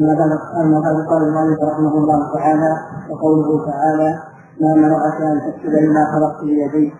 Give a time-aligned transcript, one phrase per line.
[0.00, 2.72] أما بعد قال المؤلف رحمه الله تعالى
[3.10, 4.18] وقوله تعالى
[4.60, 6.94] ما منعك أن تكتب لما خلقت بيديك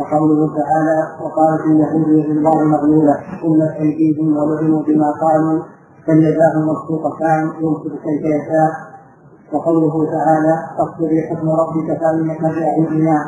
[0.00, 5.62] وقوله تعالى وقالت اليهود يد الله مغلولة قلت أيديهم ولعنوا بما قالوا
[6.08, 8.72] بل يداه مبسوطتان ينفق كيف يشاء.
[9.52, 13.18] وقوله تعالى فاصبر حكم ربك فإنك بأعيننا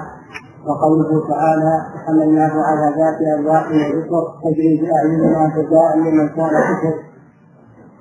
[0.69, 1.73] وقوله تعالى
[2.07, 7.12] حملناه على ذات ألواح وذكر تجري بأعيننا جزاء لمن كان كفر.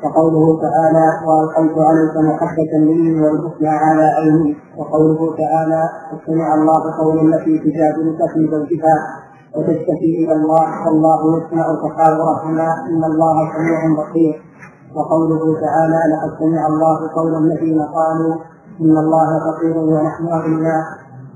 [0.03, 4.57] وقوله تعالى والقيت عليك محبة مني والحسنى على عيني.
[4.77, 5.81] وقوله تعالى
[6.25, 8.95] سمع الله قول التي تجادلك في زوجها
[9.55, 14.33] وتشتكي إلى الله والله يسمع تحاورهما إن الله سميع بصير.
[14.95, 18.35] وقوله تعالى لقد سمع الله قول الذين قالوا
[18.81, 20.85] إن الله فقير ونحن أغنياء.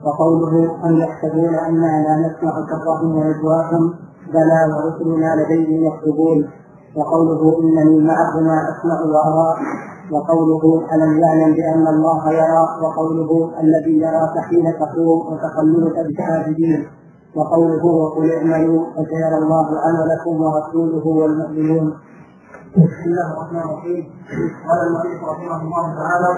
[0.05, 0.53] وقوله
[0.85, 3.93] ام يحسبون أنا لا نسمع سرهم ونجواهم.
[4.33, 6.49] بلى ورسلنا لديهم يكتبون
[6.95, 9.49] وقوله إنني معكما أسمع وأرى
[10.11, 10.63] وقوله
[10.93, 16.87] ألم يعلم بأن الله يرى وقوله الذي يراك حين تقوم وتقلبك بالساجدين
[17.35, 21.93] وقوله وقل اعملوا فسيرى الله عملكم ورسوله والمؤمنون.
[22.75, 24.03] بسم الله الرحمن الرحيم
[24.67, 26.31] قال المؤلف رحمه الله تعالى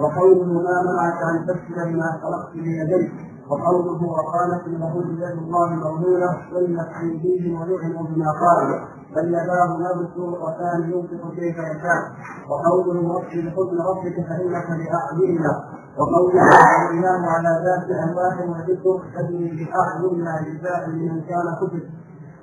[0.00, 3.12] وقوله ما منعك أن تسجد لما خلقت بيديك
[3.52, 8.80] وقوله وقالت اليهود يد الله مغلوله ولت أيديهم ولعنوا بما قالوا
[9.14, 12.02] بل يداه مبسوطتان ينفق كيف يشاء.
[12.50, 15.52] وقوله رب بحكم ربك فإنك باعيننا
[15.98, 16.42] وقوله
[16.72, 21.82] عليناه على ذات الواح وذكر تجري بأعيننا جزاء لمن كان كفر.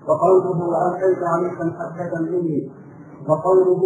[0.07, 2.71] وقوله وألقيت عليك محبه مني.
[3.29, 3.81] وقوله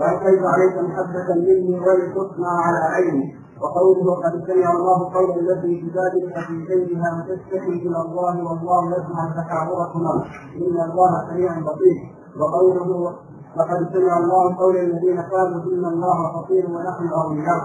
[0.00, 3.35] وألقيت عليك محبه مني ولتصنع على عيني.
[3.62, 10.12] وقوله قد سمع الله قول التي تجادلك في زيها وتشتكي إلى الله والله يسمع تحاوركما
[10.56, 11.96] إن الله سميع بصير.
[12.40, 13.12] وقوله
[13.56, 17.62] لقد سمع الله قول الذين قالوا إن الله فقير ونحن أغنياء.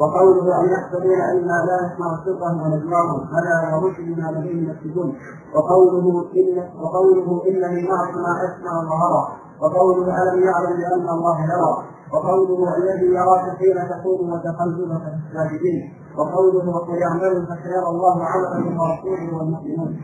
[0.00, 5.14] وقوله أن يحسبون أنا لا نسمع سرهم ونجواهم الا ورسلنا لديهم يكتبون.
[5.54, 6.06] وقوله
[6.36, 6.48] إن
[6.82, 9.22] وقوله إنني معكم ما اسمع وارى
[9.62, 11.97] وقوله ألم يعلم بأن الله يرى.
[12.12, 19.36] وقوله الذي يراك حين تقوم وتقلبك في الساجدين وقوله وقل اعملوا فسيرى الله عملكم ورسوله
[19.36, 20.00] والمؤمنون.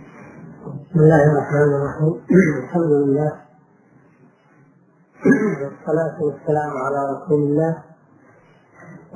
[0.64, 2.14] بسم الله الرحمن الرحيم.
[2.64, 3.32] الحمد لله.
[5.62, 7.82] والصلاة والسلام على رسول الله.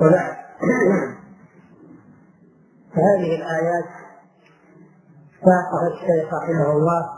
[0.01, 0.39] وبعد.
[2.93, 3.89] هذه الآيات
[5.45, 7.09] ساقها الشيخ رحمه الله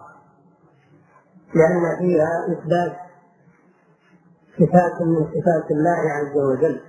[1.55, 3.10] لأن فيها إثبات
[4.61, 6.81] صفات من صفات الله عز وجل.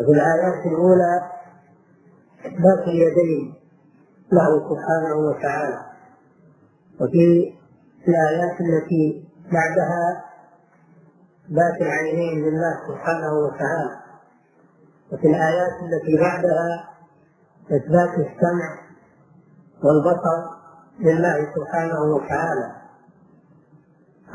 [0.00, 1.30] وفي الآيات الأولى
[2.40, 3.54] إثبات اليدين
[4.32, 5.80] له سبحانه وتعالى.
[7.00, 7.54] وفي
[8.08, 10.24] الآيات التي بعدها
[11.50, 13.96] ذات العينين لله سبحانه وتعالى.
[15.12, 16.90] وفي الآيات التي بعدها
[17.66, 18.78] إثبات السمع
[19.84, 20.40] والبصر
[21.00, 22.79] لله سبحانه وتعالى.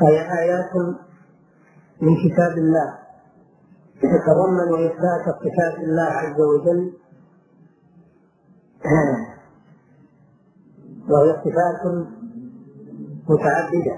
[0.00, 0.76] فهي آيات
[2.02, 2.98] من كتاب الله.
[4.02, 6.92] تتضمن إثبات صفات الله عز وجل.
[11.08, 11.82] وهي صفات
[13.28, 13.96] متعددة.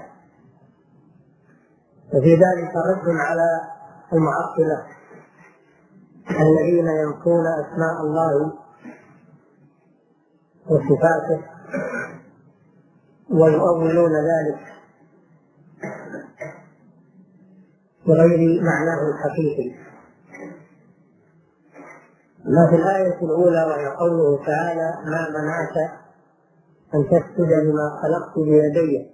[2.13, 3.49] وفي ذلك رد على
[4.13, 4.85] المعطلة
[6.29, 8.53] الذين ينفون أسماء الله
[10.69, 11.39] وصفاته
[13.29, 14.78] ويؤولون ذلك.
[18.07, 19.89] بغير معناه الحقيقي.
[22.45, 25.77] ما في الآية الأولى وهي قوله تعالى ما منعك
[26.95, 29.11] أن تسجد لما خلقت بيدي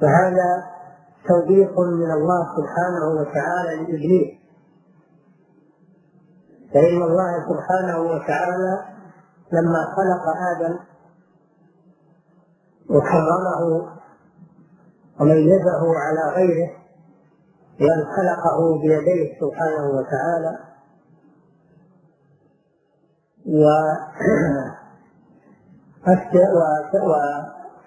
[0.00, 0.64] فهذا
[1.28, 4.42] توبيخ من الله سبحانه وتعالى لإبليس.
[6.74, 8.84] فإن الله سبحانه وتعالى
[9.52, 10.78] لما خلق آدم
[12.90, 14.01] وكرمه
[15.20, 16.70] وميزه على غيره
[17.78, 20.58] بأن خلقه بيديه سبحانه وتعالى.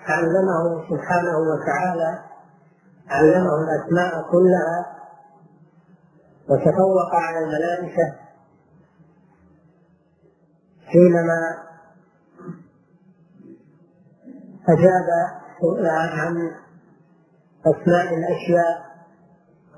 [0.08, 2.20] وعلمه سبحانه وتعالى
[3.10, 4.86] علمه الأسماء كلها
[6.50, 8.16] وتفوق على الملائكة
[10.86, 11.58] حينما
[14.70, 15.06] أجاب
[15.86, 16.52] عن
[17.66, 18.86] أسماء الأشياء.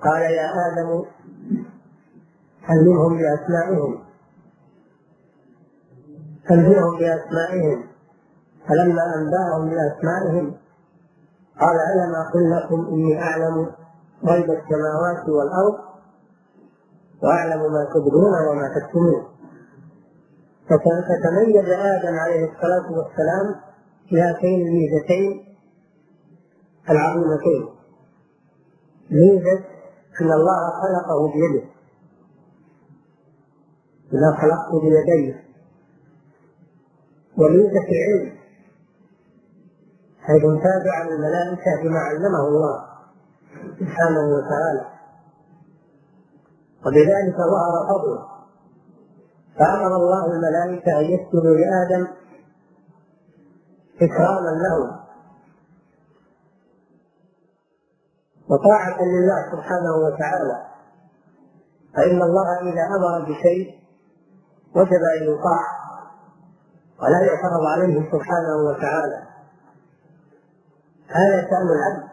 [0.04, 1.04] قال يا آدم
[2.64, 4.04] علمهم بأسمائهم؟
[6.52, 7.84] أنبئهم بأسمائهم؟
[8.68, 10.56] فلما أنباهم بأسمائهم
[11.60, 13.72] قال ألم أقل لكم إني أعلم
[14.26, 15.78] غيب السماوات والأرض؟
[17.24, 19.24] وأعلم ما تبدون وما تكتمون.
[20.70, 23.56] فتميز آدم عليه الصلاة والسلام
[24.12, 25.56] بهاتين الميزتين
[26.90, 27.77] العظيمتين؟
[29.12, 29.66] ميزة
[30.22, 31.66] أن الله خلقه بيده.
[34.14, 35.44] إذا خلقت بيديه
[37.38, 38.38] وميزة العلم
[40.20, 42.86] حيث تابع الملائكة بما علمه الله
[43.80, 44.86] سبحانه وتعالى.
[46.86, 48.28] وبذلك ظهر فضله.
[49.60, 52.08] فأمر الله الملائكة أن يسجدوا لآدم
[54.02, 55.07] إكراما له
[58.50, 60.58] وطاعة لله سبحانه وتعالى.
[61.96, 63.80] فإن الله إذا أمر بشيء
[64.76, 65.64] وجب أن يطاع
[67.02, 69.24] ولا يعترض عليه سبحانه وتعالى.
[71.08, 72.08] هذا شأن العبد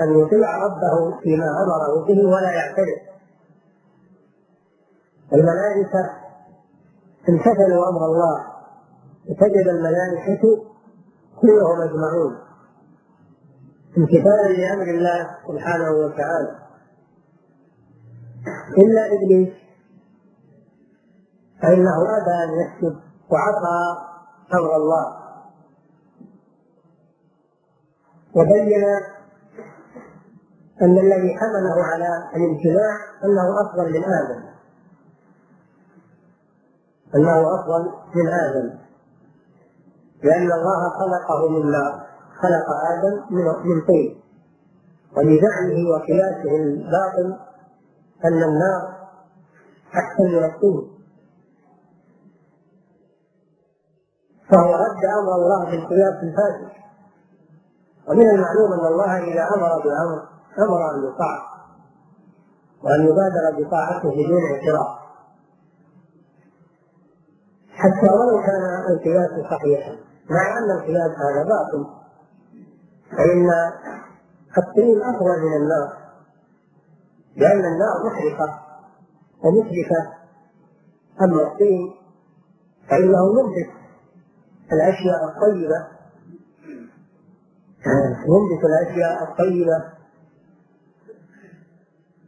[0.00, 3.00] أن يطيع ربه فيما أمره به ولا يعترض.
[5.32, 6.10] الملائكة
[7.28, 8.44] امتثلوا أمر الله
[9.24, 10.42] فسجد الملائكة
[11.40, 12.49] كلهم أجمعون.
[13.98, 16.58] امتثالا لأمر الله سبحانه وتعالى.
[18.78, 19.54] إلا إبليس
[21.62, 22.96] فإنه أبى أن يسجد
[23.30, 23.78] وعصى
[24.54, 25.16] أمر الله.
[28.34, 28.84] وبين
[30.82, 34.42] أن الذي حمله على الامتناع أنه أفضل من آدم.
[37.14, 38.78] أنه أفضل من آدم.
[40.22, 42.09] لأن الله خلقه من نار.
[42.42, 44.20] خلق آدم من طين.
[45.16, 47.38] ولزعمه وقياسه الباطل
[48.24, 48.82] أن النار
[49.94, 50.90] أحسن من الطين.
[54.50, 56.72] فهو رد أمر الله بالقياس الفاسد.
[58.08, 60.18] ومن المعلوم أن الله إذا أمر بأمر
[60.58, 61.50] أمر أن يطاع.
[62.82, 65.00] وأن يبادر بطاعته بدون اعتراض.
[67.70, 69.92] حتى ولو كان القياس صحيحا
[70.30, 72.00] مع أن القياس هذا باطل.
[73.10, 73.46] فإن
[74.58, 76.00] الطين أفضل من النار
[77.36, 78.60] لأن النار محرقة
[79.44, 80.12] ومشركه
[81.22, 81.94] أما الطين
[82.90, 83.70] فإنه ينبت
[84.72, 85.86] الأشياء الطيبة.
[88.28, 89.84] ينبت الأشياء الطيبة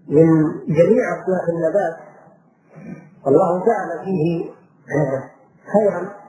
[0.08, 0.26] من
[0.67, 1.96] جميع أصناف النبات.
[3.26, 4.50] والله جعل فيه
[5.73, 6.21] خيرا.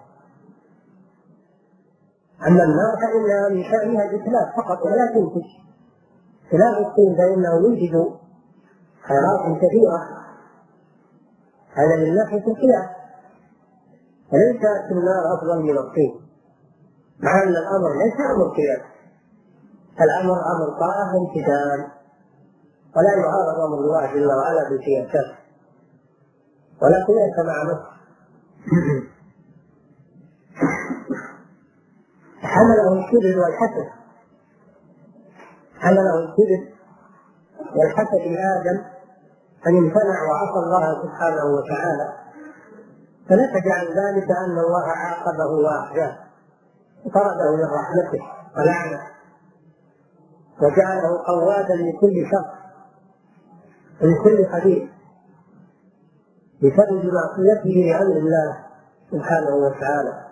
[2.48, 5.48] أما النار فإنها من شأنها الإتلاف فقط ولا تنتج
[6.52, 7.96] خلاف الطين فإنه ينتج
[9.08, 10.00] خيرات كثيرة.
[11.74, 12.90] هذا من ناحية الخلاف.
[14.32, 14.62] فليس
[14.92, 16.14] النار أفضل من الطين؟
[17.20, 18.82] مع أن الأمر ليس أمر قياس
[20.02, 21.92] الأمر أمر طاعة وامتثال.
[22.96, 25.38] ولا يعارض أمر الله جل وعلا بالقياسات
[26.82, 27.94] ولا قياس مع نفسه.
[32.44, 33.90] حمله الكبر والحسد.
[35.80, 36.74] حمله الكبر
[37.76, 38.84] والحسد لآدم
[39.68, 42.14] أن امتنع وعصى الله سبحانه وتعالى.
[43.30, 46.18] فنتج عن ذلك أن الله عاقبه وأخزاه
[47.06, 48.24] وطرده من رحمته
[48.58, 49.02] ولعنه.
[50.62, 52.64] وجعله قوادا لكل شر.
[54.02, 54.90] ولكل خبيث
[56.58, 58.58] بسبب معصيته لأمر الله
[59.12, 60.23] سبحانه وتعالى.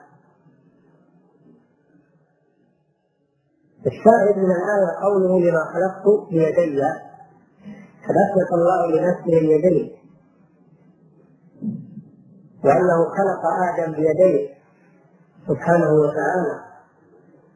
[3.88, 6.82] الشاهد من الآية قوله لما خلقت بيدي
[8.08, 9.92] قد الله لنفسه اليدين
[12.64, 14.50] وأنه خلق آدم بيديه
[15.48, 16.56] سبحانه وتعالى.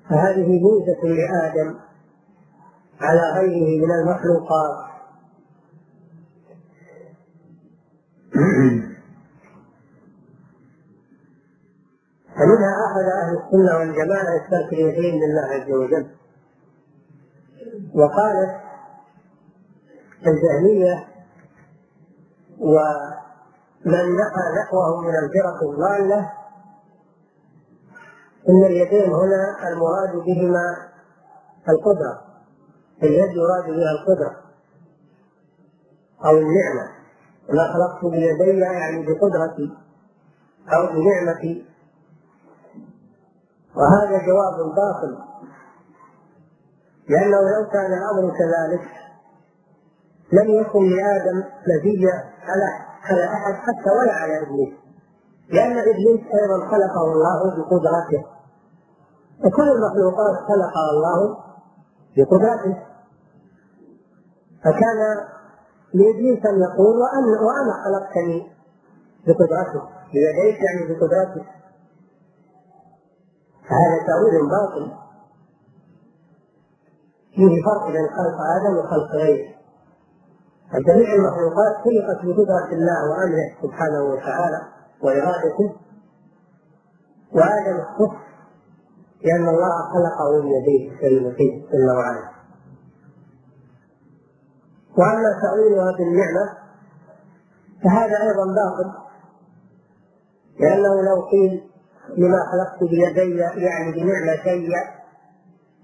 [0.10, 1.80] فهذه ميزة لآدم
[3.02, 4.86] على غيره من المخلوقات.
[12.36, 16.08] فمنها أخذ أهل السنة والجماعة إثبات اليدين لله عز وجل.
[17.96, 18.62] وقالت
[20.28, 21.08] الجهمية
[22.60, 26.32] ومن نقى نحوه من الفرق الضالة
[28.50, 30.78] إن اليدين هنا المراد بهما
[31.70, 32.22] القدرة
[33.04, 34.36] اليد يراد بها القدرة
[36.26, 36.96] أو النعمة.
[37.50, 39.78] ما خلقت بيدي يعني بقدرتي
[40.74, 41.75] أو بنعمتي.
[43.78, 45.18] وهذا جواب باطل.
[47.10, 48.82] لأنه لو كان الأمر كذلك
[50.34, 52.14] لم يكن لآدم مزية
[52.44, 52.66] على
[53.04, 54.74] على أحد حتى ولا على إبليس.
[55.50, 58.26] لأن إبليس أيضا خلقه الله بقدرته.
[59.46, 61.38] وكل المخلوقات خلقها الله
[62.18, 62.84] بقدرته.
[64.64, 65.00] فكان
[65.94, 68.52] لإبليس أن يقول وأن وأنا خلقتني
[69.28, 69.82] بقدرته.
[70.14, 71.46] بيديك يعني بقدرته.
[73.70, 74.92] فهذا تأويل باطل.
[77.36, 79.56] فيه فرق بين خلق آدم وخلق غيره.
[80.88, 84.62] جميع المخلوقات خلقت بقدرة الله وأمره سبحانه وتعالى
[85.04, 85.76] وإرادته.
[87.34, 88.16] وآدم اختص
[89.24, 92.30] لأن الله خلقه بيديه الكريمتين جل وعلا.
[94.98, 96.58] وأما تأويل هذه النعمة
[97.84, 99.06] فهذا أيضا باطل.
[100.60, 101.75] لأنه لو قيل
[102.18, 104.74] لما خلقت بيدي يعني بنعمتي.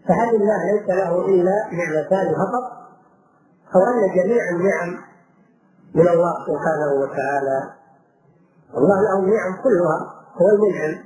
[0.07, 2.65] فهل الله ليس له إلا نعمتان فقط؟
[3.75, 5.01] أو أن جميع النعم
[5.95, 7.59] من الله سبحانه وتعالى.
[8.77, 9.97] الله له النعم كلها
[10.41, 11.03] هو المنعم.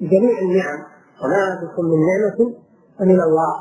[0.00, 0.78] بجميع النعم.
[1.24, 2.54] وما بكم من نعمة
[2.98, 3.54] فمن الله.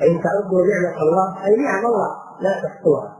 [0.00, 2.10] فإن تعدوا نعمة الله أي نعم الله
[2.40, 3.16] لا تحصوها.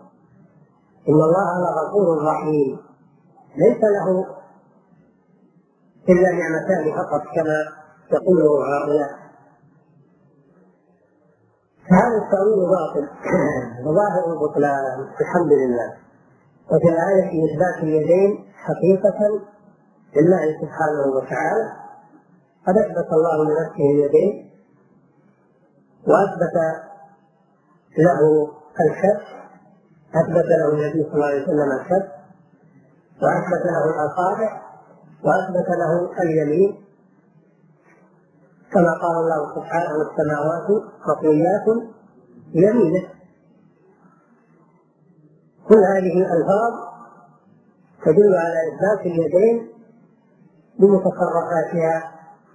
[1.08, 2.78] إن الله لغفور رحيم.
[3.56, 4.37] ليس له
[6.08, 7.58] إلا نعمتان فقط كما
[8.12, 9.10] يقول هؤلاء.
[11.90, 13.08] فهذا التأويل باطل.
[13.84, 14.84] وظاهر البطلان
[15.20, 15.94] الحمد لله.
[16.70, 19.18] وفي الآية إثبات اليدين حقيقة
[20.16, 21.72] لله سبحانه وتعالى.
[22.66, 24.50] قد أثبت الله لنفسه اليدين
[26.06, 26.56] وأثبت
[27.98, 28.48] له
[28.80, 29.22] الكف
[30.14, 32.08] أثبت له النبي صلى الله عليه وسلم الكف
[33.22, 34.67] وأثبت له الأصابع.
[35.24, 36.84] وأثبت له اليمين
[38.72, 40.68] كما قال الله سبحانه السماوات
[41.08, 41.66] مطويات
[42.54, 43.08] يمينه.
[45.68, 46.72] كل هذه الألفاظ
[48.04, 49.68] تدل على إثبات اليدين
[50.78, 52.14] بمتصرفاتها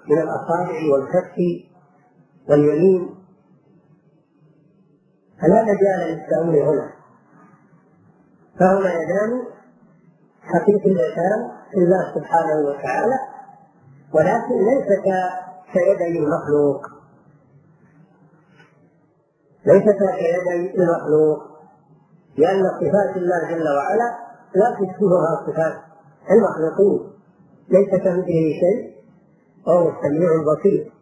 [0.10, 1.36] من الأصابع والكف
[2.50, 3.16] واليمين.
[5.42, 6.94] فلا مجال للتأويل هنا.
[8.60, 9.44] فهما يدان
[10.42, 13.20] حقيقيتان لله سبحانه وتعالى
[14.14, 14.88] ولكن ليس
[15.74, 16.82] كيدي المخلوق
[19.66, 21.40] ليس كيدي المخلوق
[22.38, 24.24] لأن صفات الله جل وعلا
[24.56, 25.74] لا تشبهها صفات
[26.32, 27.14] المخلوقين.
[27.70, 28.94] ليس كمثله شيء
[29.68, 30.94] وهو السميع البصير.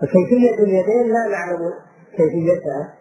[0.00, 1.72] فكيفية اليدين لا نعلم
[2.16, 2.94] كيفيتها.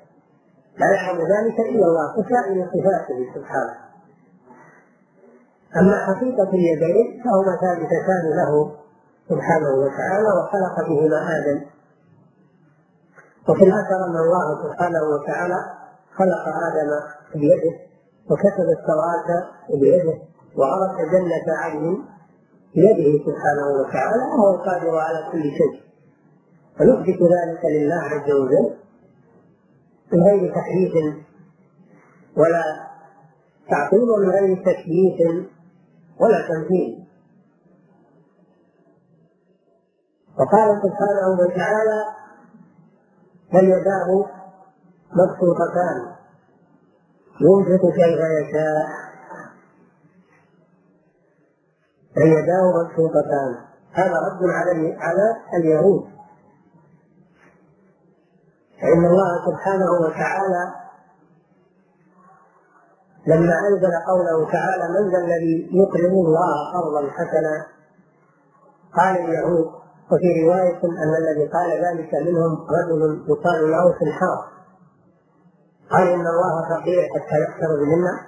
[0.77, 3.92] لا يعلم ذلك إلا الله وسائر صفاته سبحانه.
[5.80, 8.72] أما حقيقة اليدين فهما ثابتتان له
[9.30, 11.62] سبحانه وتعالى وخلق بهما آدم.
[13.50, 15.60] وفي الأثر أن الله سبحانه وتعالى
[16.13, 16.89] خلق آدم
[17.39, 17.74] بيده
[18.30, 19.30] وكتب التوراة
[19.80, 20.18] بيده
[20.58, 21.98] وعرف جنة عدن
[22.75, 25.84] بيده سبحانه وتعالى وهو القادر على كل شيء.
[26.80, 28.75] فنثبت ذلك لله عز وجل
[30.13, 31.15] من غير تحريف
[32.38, 32.63] ولا
[33.70, 35.46] تعطيل ومن غير تكييف
[36.20, 37.08] ولا تمثيل
[40.39, 42.03] وقال سبحانه وتعالى
[43.53, 44.25] بل يداه
[45.12, 46.13] مبسوطتان؟
[47.41, 48.88] ينفق كيف يشاء.
[52.15, 53.55] بل يداه مبسوطتان؟
[53.91, 56.03] هذا رد على على اليهود.
[58.82, 60.83] فإن الله سبحانه وتعالى
[63.27, 67.65] لما أنزل قوله تعالى من ذا الذي يقرض الله قرضا حسنا
[68.98, 69.65] قال اليهود
[70.12, 74.44] وفي رواية أن الذي قال ذلك منهم رجل يقال له في الحرب
[75.92, 78.20] قال إن الله فقير حتى يقترض منا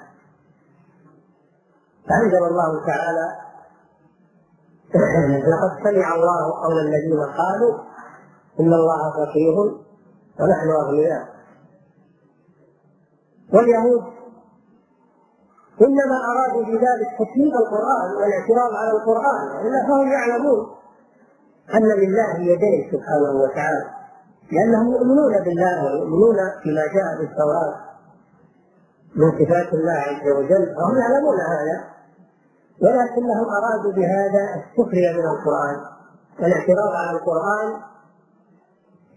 [2.09, 3.45] فأنزل الله تعالى
[5.51, 7.79] لقد سمع الله قول الذين قالوا
[8.59, 9.55] إن الله فقير
[10.39, 11.27] ونحن أغنياء.
[13.53, 14.14] واليهود
[15.81, 20.67] إنما أرادوا بذلك تكليف القرآن والاعتراض على القرآن وإلا فهم يعلمون
[21.73, 23.85] أن لله يدين سبحانه وتعالى
[24.51, 27.75] لأنهم يؤمنون بالله ويؤمنون بما جاء في التوراة
[29.15, 31.77] من صفات الله عز وجل فهم يعلمون هذا
[32.81, 35.77] ولكنهم أرادوا بهذا السخرية من القرآن
[36.39, 37.81] والاعتراض على القرآن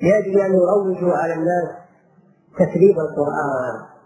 [0.02, 1.68] لأجل أن يروجوا على الناس
[2.58, 3.97] تكذيب القرآن.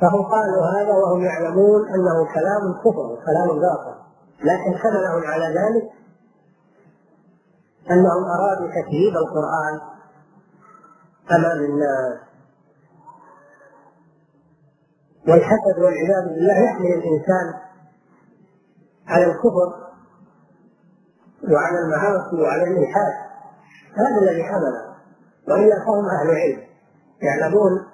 [0.00, 4.00] فهم قالوا هذا وهم يعلمون أنه كلام كفر وكلام باطل.
[4.40, 5.90] لكن حملهم على ذلك
[7.90, 9.80] أنهم أرادوا تكذيب القرآن
[11.30, 12.18] أمام الناس.
[15.28, 17.54] والحسد والعياذ بالله يحمل الإنسان
[19.06, 19.90] على الكفر
[21.52, 23.12] وعلى المعاصي وعلى الإلحاد.
[23.96, 24.90] هذا الذي حمله.
[25.48, 26.62] وإلا فهم أهل علم
[27.22, 27.89] يعلمون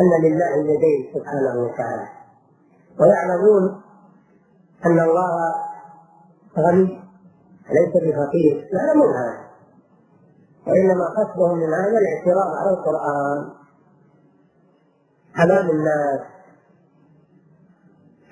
[0.00, 2.08] أن لله يدين سبحانه وتعالى.
[3.00, 3.82] ويعلمون
[4.86, 5.30] أن الله
[6.58, 7.00] غني
[7.70, 8.68] ليس بفقير.
[8.72, 9.50] يعلمون هذا.
[10.66, 13.38] وإنما قصدهم من هذا الاعتراض على القرآن
[15.44, 16.20] أمام الناس.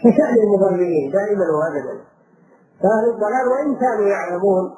[0.03, 2.05] في شأن المبررين دائما وأبدا.
[2.81, 4.75] فأهل الضلال وإن كانوا يعلمون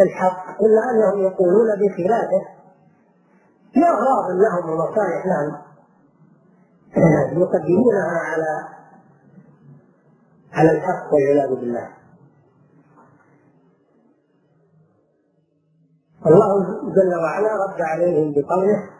[0.00, 2.44] الحق إلا أنهم يقولون بخلافه.
[3.76, 5.63] لأغراض لهم ومصالح لهم.
[7.42, 8.68] يقدمونها على
[10.52, 11.88] على الحق والعياذ بالله.
[16.26, 18.90] الله جل وعلا رد عليهم بقوله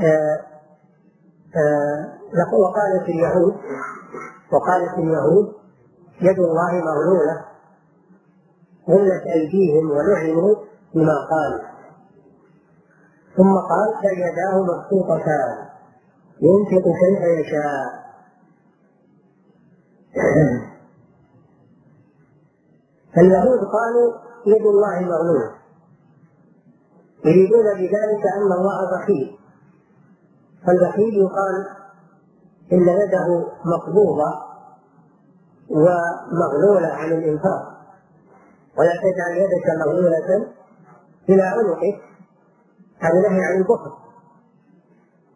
[0.00, 0.40] آه
[1.56, 2.16] آه
[2.52, 3.54] وقالت اليهود
[4.52, 5.52] وقالت اليهود
[6.20, 7.44] يد الله مغلولة
[8.88, 10.56] غلت أيديهم ولعنوا
[10.94, 11.68] بما قالوا.
[13.36, 15.65] ثم قال بل يداه مبسوطتان.
[16.40, 18.06] ينفق كيف يشاء.
[23.16, 24.12] فاليهود قالوا
[24.46, 25.56] يد الله مغلولة
[27.24, 29.38] يريدون بذلك أن الله بخيل.
[30.66, 31.66] فالبخيل يقال
[32.72, 34.30] إن يده مقبوضة
[35.70, 37.76] ومغلولة عن الإنفاق.
[38.78, 40.52] ولا تجعل يدك مغلولة
[41.28, 42.00] إلى عنقك.
[42.98, 44.05] هذا نهي عن البخل.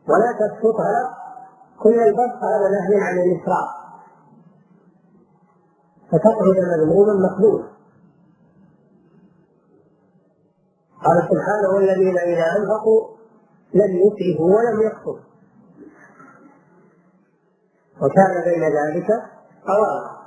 [0.08, 1.16] ولا تبسطها
[1.82, 3.68] كل البسط هذا نهي عن الإسراف
[6.12, 7.70] فتقعد مذموما مقبولا
[11.04, 13.08] قال سبحانه والذين إذا أنفقوا
[13.74, 15.30] لم يسرفوا ولم يقصروا
[18.02, 19.06] وكان بين ذلك
[19.66, 20.20] قواما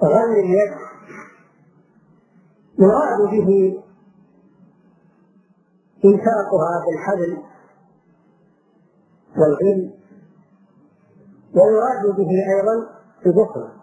[0.00, 0.72] فغل اليد
[2.78, 3.82] يراد به
[6.04, 7.42] إنفاقها في الحبل
[9.36, 9.90] والغل
[11.54, 13.80] ويراد به أيضا ببخل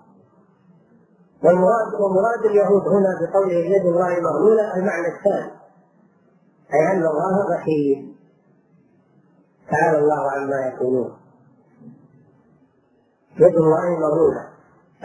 [1.43, 5.51] والمراد ومراد اليهود هنا بقوله يد الله مغلولة المعنى الثاني.
[6.73, 8.15] أي أن الله بخيل
[9.71, 11.17] تعالى الله عما يقولون.
[13.39, 14.49] يد الله مغلولة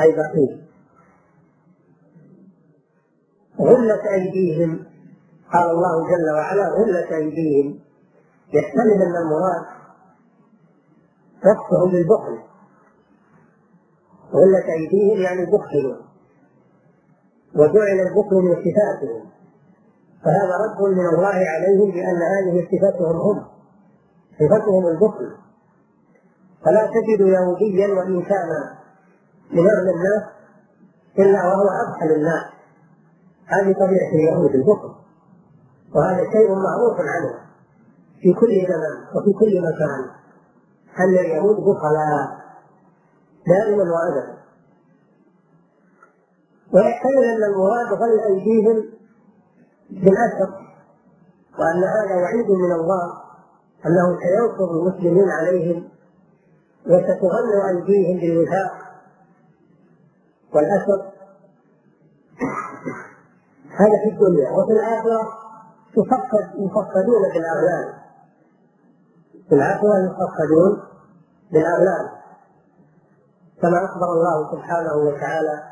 [0.01, 0.63] أي بخيل.
[3.61, 4.92] غلت أيديهم
[5.53, 7.81] قال الله جل وعلا غلت أيديهم.
[8.55, 9.65] يحتمل أن المراد
[11.45, 12.39] وصفهم بالبخل
[14.33, 16.03] غلت أيديهم يعني بخلوا
[17.55, 19.31] وجعل البخل من صفاتهم.
[20.25, 23.45] فهذا رد من الله عليهم بأن هذه صفتهم هم.
[24.33, 25.37] صفتهم البخل.
[26.65, 28.49] فلا تجد يهوديا وإن كان
[29.51, 30.23] من أهل الناس
[31.19, 32.45] إلا وهو أبخل الناس.
[33.47, 35.02] هذه طبيعة اليهود البخل.
[35.95, 37.35] وهذا شيء معروف عنه
[38.23, 40.11] في كل زمان وفي كل مكان.
[40.99, 42.43] أن اليهود بخلاء
[43.47, 44.43] دائما وابدا.
[46.75, 48.85] ويحتمل أن المراد غل أيديهم
[49.91, 50.51] بالاثر
[51.59, 53.23] وأن هذا وعيد من الله
[53.87, 55.89] أنه سينصر المسلمين عليهم
[56.87, 58.73] وستغل أيديهم بالوفاق
[60.55, 61.13] والاثر
[63.71, 64.73] هذا في الدنيا وفي
[65.95, 67.95] تصفد يصفدون بالأغلال.
[69.49, 70.83] في الاخره يصفدون
[71.53, 72.09] بالأغلال.
[73.63, 75.63] كما أخبر الله سبحانه وتعالى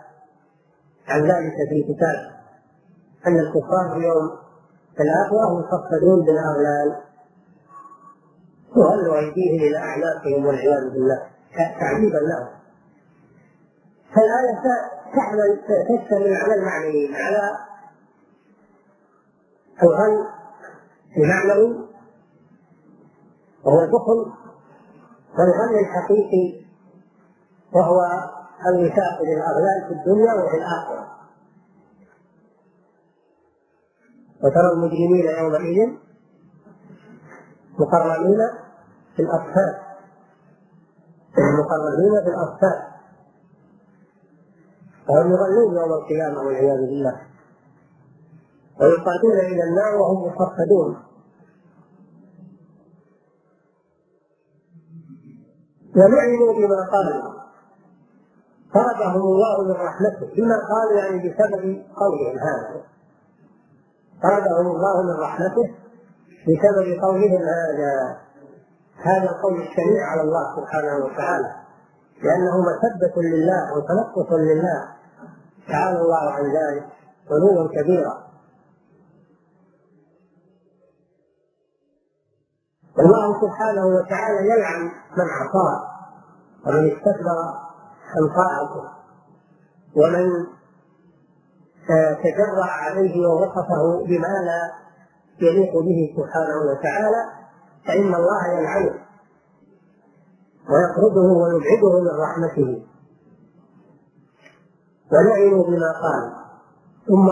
[1.08, 2.30] عن ذلك في كتابه
[3.26, 4.30] أن الكفار في يوم
[5.00, 7.00] الآخرة يصفدون بالأغلال
[8.74, 11.22] تغل أيديهم إلى أعناقهم والعياذ بالله
[11.80, 12.48] تعذيبا لهم.
[14.14, 14.62] فالآية
[15.16, 17.69] تحمل تشتمل على المعنيين على
[19.82, 20.26] الغل
[21.16, 21.90] المعنوي
[23.64, 24.32] وهو البخل
[25.38, 26.66] والغل الحقيقي
[27.72, 28.00] وهو
[28.66, 31.06] الوثاق للأغلال في الدنيا وفي الآخرة.
[34.44, 35.98] وترى المجرمين يومئذ
[37.78, 38.38] مقرنين
[39.16, 39.74] في الأصفاد.
[41.60, 42.90] مقرنين في الأصفاد.
[45.08, 47.29] وهم يغلون يوم القيامة والعياذ بالله.
[48.80, 50.96] ويقادون إلى النار وهم مصفدون
[55.96, 57.40] ولعنوا بما قالوا.
[58.74, 60.26] طردهم الله من رحمته.
[60.36, 61.62] بما قالوا يعني بسبب
[61.96, 62.82] قولهم هذا.
[64.22, 65.74] طردهم الله من رحمته
[66.46, 68.16] بسبب قولهم هذا.
[68.96, 71.54] هذا القول الشنيع على الله سبحانه وتعالى.
[72.22, 74.88] لأنه مسبة لله وتنقص لله.
[75.68, 76.86] تعالى الله عن ذلك.
[77.30, 78.29] علوا كبيرا.
[83.00, 84.82] الله سبحانه وتعالى يلعن
[85.16, 85.80] من عصاه
[86.66, 87.38] ومن استكبر
[88.12, 88.84] عن طاعته
[89.96, 90.46] ومن
[92.24, 94.72] تجرع عليه ووصفه بما لا
[95.40, 97.22] يليق به سبحانه وتعالى
[97.86, 98.94] فإن الله يلعنه
[100.70, 102.86] ويطرده ويبعده من رحمته.
[105.12, 106.32] ولعنوا بما قال.
[107.08, 107.28] ثم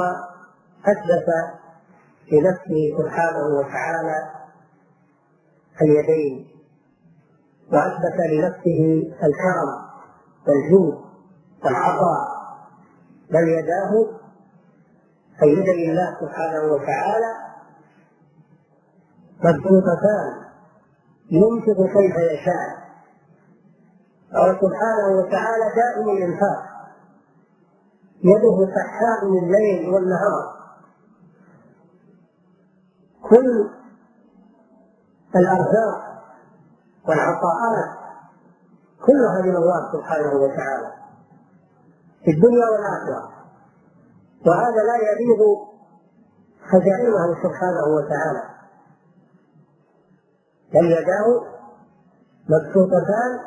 [0.90, 1.28] أثبت
[2.32, 4.37] لنفسه سبحانه وتعالى
[5.82, 6.48] اليدين
[7.72, 9.70] وأثبت لنفسه الكرم
[10.48, 10.98] والجود
[11.64, 12.28] والعطاء
[13.30, 14.18] بل يداه
[15.42, 17.32] أي يدي الله سبحانه وتعالى
[19.44, 20.48] مبسوطتان
[21.30, 22.78] ينفق كيف يشاء.
[24.34, 26.62] قال سبحانه وتعالى دائم الإنفاق
[28.24, 30.58] يده سحاء الليل والنهار.
[33.30, 33.70] كل
[35.36, 35.98] الأرزاق
[37.08, 37.98] والعطاءات
[39.06, 40.92] كلها من الله سبحانه وتعالى
[42.24, 43.30] في الدنيا والآخرة.
[44.46, 45.42] وهذا لا يبيض
[46.72, 48.42] خزائنه سبحانه وتعالى.
[50.72, 51.44] بل يداه
[52.48, 53.40] مبسوطتان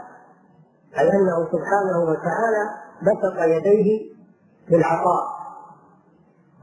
[0.97, 2.69] على أنه سبحانه وتعالى
[3.01, 4.11] بسط يديه
[4.69, 5.23] بالعطاء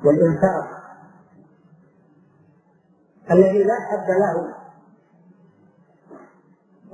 [0.04, 0.78] والإنفاق
[3.31, 4.54] الذي لا حد له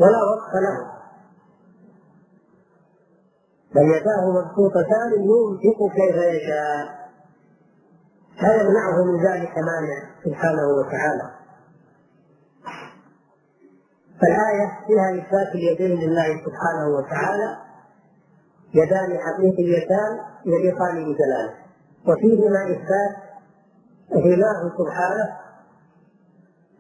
[0.01, 0.95] ولا وقت له
[3.75, 7.05] بل يداه مبسوطتان ينفق كيف يشاء.
[8.43, 11.31] لا يمنعه من ذلك مانع سبحانه وتعالى.
[14.21, 17.57] فالآية فيها إثبات اليدين لله سبحانه وتعالى
[18.75, 21.55] يدان حقيقيتان يليقان بجلاله.
[22.09, 23.25] وفيهما إثبات
[24.13, 25.29] غناه سبحانه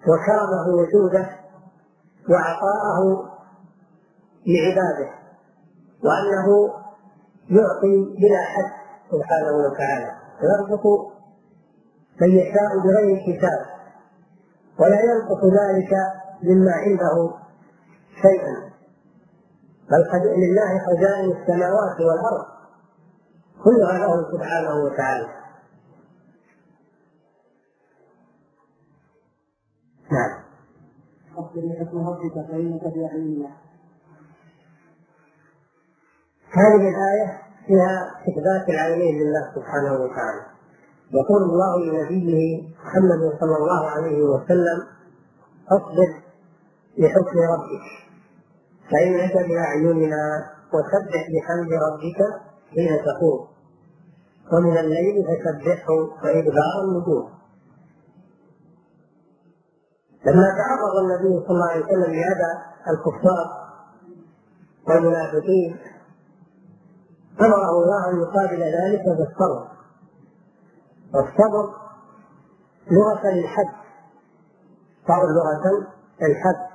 [0.08, 1.43] وكرمه وجوده
[2.30, 3.30] وعطاءه
[4.46, 5.10] لعباده
[6.04, 6.74] وأنه
[7.50, 8.72] يعطي بلا حد
[9.10, 10.10] سبحانه وتعالى.
[10.42, 10.86] ويرزق
[12.20, 13.66] من يشاء بغير حساب
[14.78, 15.92] ولا ينقص ذلك
[16.42, 17.34] مما عنده
[18.22, 18.74] شيئا.
[19.90, 20.04] بل
[20.36, 22.46] لله خزائن السماوات والأرض
[23.64, 25.28] كلها له سبحانه وتعالى.
[30.12, 30.43] نعم.
[31.38, 33.50] اصبر لحكم ربك فانك باعيننا
[36.52, 40.42] هذه الآية فيها إثبات العينين لله سبحانه وتعالى
[41.12, 44.78] يقول الله لنبيه محمد صلى الله عليه وسلم
[45.68, 46.08] اصبر
[46.98, 47.84] لحكم ربك
[48.90, 52.20] فإنك بأعيننا وسبح بحمد ربك
[52.74, 53.46] حين تقوم
[54.52, 55.92] ومن الليل فسبحه
[56.24, 57.28] وإدبار النجوم
[60.26, 62.52] لما تعرض النبي صلى الله عليه وسلم لأذى
[62.90, 63.64] الكفار
[64.88, 65.78] والمنافقين
[67.40, 69.68] أمره الله أن يقابل ذلك بالصبر.
[71.14, 71.74] والصبر
[72.90, 73.74] لغة الحد
[75.08, 75.86] صار لغة
[76.22, 76.74] الحد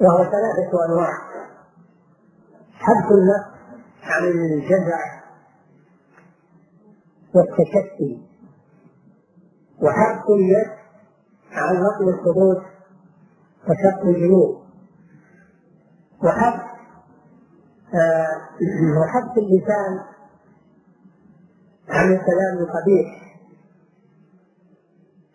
[0.00, 1.12] وهو ثلاثة أنواع.
[2.72, 3.58] حد النفس
[4.02, 5.22] عن الجزع
[7.34, 8.28] والتشتي.
[9.82, 10.77] وحد اليد
[11.58, 12.62] عن نقل الحدود
[13.68, 14.62] وشق الجنوب.
[16.24, 16.60] وحد
[17.94, 18.36] آه
[19.00, 20.00] وحد اللسان
[21.88, 23.28] عن الكلام القبيح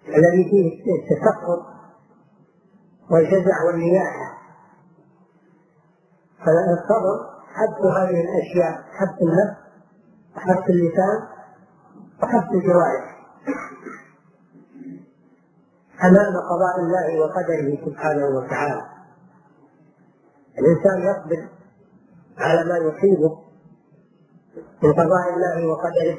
[0.07, 1.65] الذي فيه التسخط
[3.11, 4.37] والجزع والنياحة.
[6.39, 9.57] فالصبر حد هذه الأشياء حد النفس
[10.35, 11.27] وحد اللسان
[12.23, 13.12] وحد الجوارح.
[16.01, 18.81] أمام قضاء الله وقدره سبحانه وتعالى.
[20.59, 21.49] الإنسان يصبر
[22.37, 23.37] على ما يصيبه
[24.83, 26.17] من قضاء الله وقدره.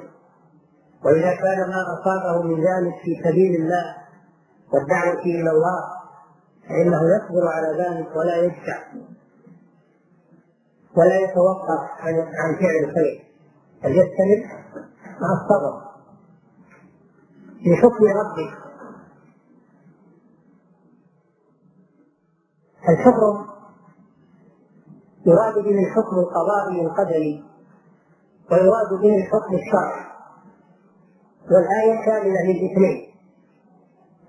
[1.04, 3.96] وإذا كان ما أصابه من ذلك في سبيل الله
[4.72, 5.80] والدعوة إلى الله
[6.68, 8.78] فإنه يصبر على ذلك ولا يدفع
[10.96, 13.24] ولا يتوقف عن عن فعل الخير.
[13.84, 14.64] بل يستمر
[15.20, 15.84] مع الصبر.
[17.64, 18.63] في حكم ربه
[22.88, 23.46] الحكم
[25.26, 27.44] يراد به الحكم القضائي القدري
[28.52, 30.04] ويراد به الحكم الشرعي
[31.50, 33.14] والآية شاملة للإثنين.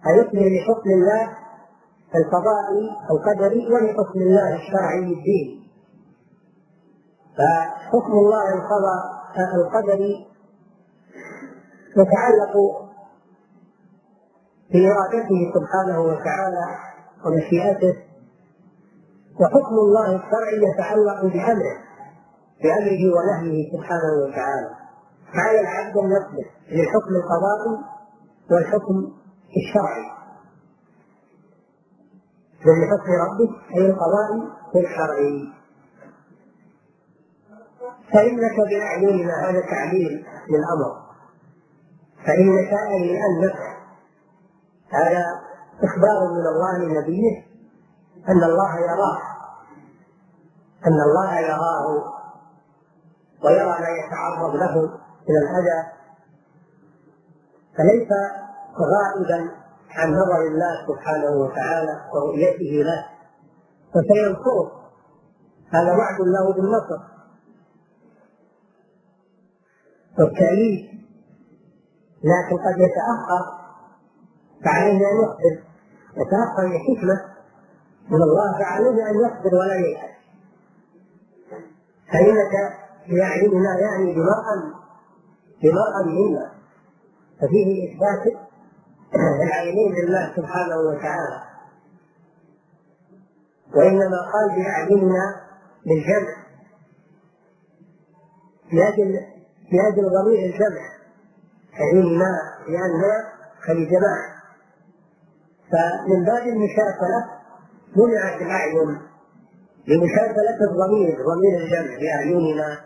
[0.07, 1.37] أيكمل لحكم الله
[2.15, 5.65] القضائي القدري ولحكم الله الشرعي الديني
[7.37, 8.53] فحكم الله
[9.55, 10.27] القدري
[11.97, 12.53] يتعلق
[14.71, 16.65] بإرادته سبحانه وتعالى
[17.25, 18.04] ومشيئته
[19.39, 21.78] وحكم الله الشرعي يتعلق بأمره
[22.63, 24.69] بأمره ونهيه سبحانه وتعالى.
[25.34, 26.12] فعلى العبد أن
[26.71, 27.84] للحكم القضائي
[28.52, 28.95] والحكم
[29.58, 30.06] الشرعي.
[32.65, 34.41] من حكم ربك أي القضائي
[34.76, 35.54] والشرعي
[38.13, 41.06] فإنك بأعيننا هذا تعليل للأمر.
[42.26, 43.56] فإن شاء لأنك
[44.89, 45.26] هذا
[45.84, 47.54] إخبار من الله لنبيه
[48.29, 49.19] أن الله يراه.
[50.88, 51.85] أن الله يراه
[53.43, 54.81] ويرى ما يتعرض له
[55.29, 55.91] من الأذى
[57.77, 58.09] فليس
[58.93, 59.51] غائبا
[59.89, 63.05] عن نظر الله سبحانه وتعالى ورؤيته له.
[63.93, 64.71] فسينصره.
[65.69, 66.99] هذا وعد له بالنصر.
[70.19, 70.95] والتأليف
[72.23, 73.65] لكن قد يتأخر.
[74.65, 75.63] فعليه أن يصبر
[76.17, 77.35] يتأخر لحكمة.
[78.09, 80.15] من الله فعليه أن يصبر ولا ييأس
[82.13, 82.53] فإنك
[83.09, 84.85] بأعيننا يعني بمرأة
[85.63, 86.51] بمرأة منا
[87.41, 88.33] ففيه إثبات
[89.43, 91.41] العينين لله سبحانه وتعالى.
[93.75, 95.35] وإنما قال بأعيننا
[95.85, 96.35] بالجمع
[98.73, 99.13] لأجل
[99.71, 100.85] لأجل ضمير الجمع.
[101.73, 102.31] عيننا
[102.67, 103.33] لأنها
[103.67, 104.35] كالجماعة
[105.71, 107.35] فمن باب المشاكلة
[107.95, 109.01] منعت الأعين
[109.88, 112.79] لمشاكلة الضمير ضمير الجمع بأعيننا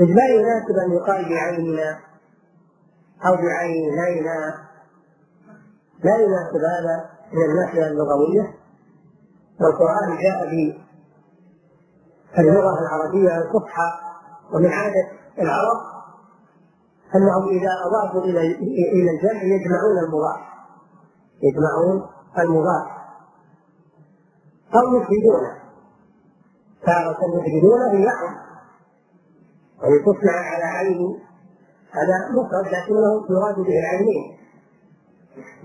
[0.00, 1.98] إذ لا يناسب أن يقال بعيننا
[3.26, 4.54] أو بعينينا.
[6.04, 8.54] لا يناسب هذا من الناحية اللغوية.
[9.60, 10.80] والقرآن جاء في
[12.38, 13.90] اللغة العربية الفصحى
[14.54, 15.08] ومن عادة
[15.38, 15.80] العرب
[17.14, 18.40] أنهم إذا أضافوا إلى
[18.92, 20.40] إلى الجمع يجمعون المضاف
[21.42, 22.86] يجمعون المضاف.
[24.74, 25.62] أو يفردونه
[26.86, 28.26] تارة يفردونه بنحو
[29.82, 31.18] يعني تصنع على عين.
[31.90, 34.38] هذا مفرد لكنه يراد به العينين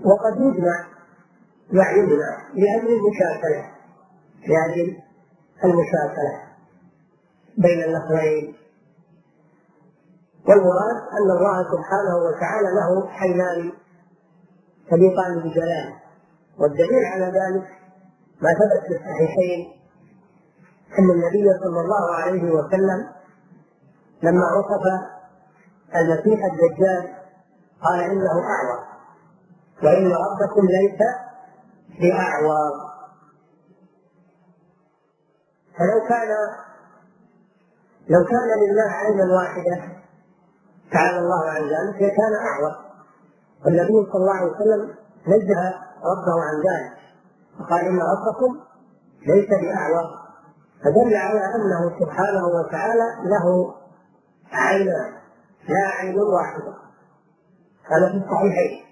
[0.04, 0.86] وقد يجمع
[1.72, 3.70] يعيننا لأجل المشاكلة.
[4.48, 4.96] لأجل
[5.64, 6.48] المشاكلة
[7.58, 8.54] بين اللفظين.
[10.48, 13.72] والمراد أن الله سبحانه وتعالى له عينان
[14.90, 16.07] تليقان بجلاله
[16.60, 17.68] والدليل على ذلك
[18.42, 19.78] ما ثبت في الصحيحين
[20.98, 23.10] أن النبي صلى الله عليه وسلم
[24.22, 24.84] لما وصف
[25.96, 27.14] المسيح الدجال
[27.82, 28.88] قال إنه أعور
[29.82, 30.98] وإن ربكم ليس
[32.00, 32.88] بأعور.
[35.78, 36.28] فلو كان
[38.08, 39.92] لو كان لله عينا واحدة
[40.92, 42.88] تعالى الله عن ذلك لكان أعور.
[43.64, 44.94] والنبي صلى الله عليه وسلم
[45.28, 45.62] نزه
[46.10, 46.98] ربه عن ذلك.
[47.60, 48.50] وقال إن ربكم
[49.26, 50.06] ليس باعور
[50.84, 53.74] فدل على أنه سبحانه وتعالى له
[54.52, 55.12] عينان
[55.68, 56.74] لا عين واحدة.
[57.90, 58.84] هذا في الصحيحين.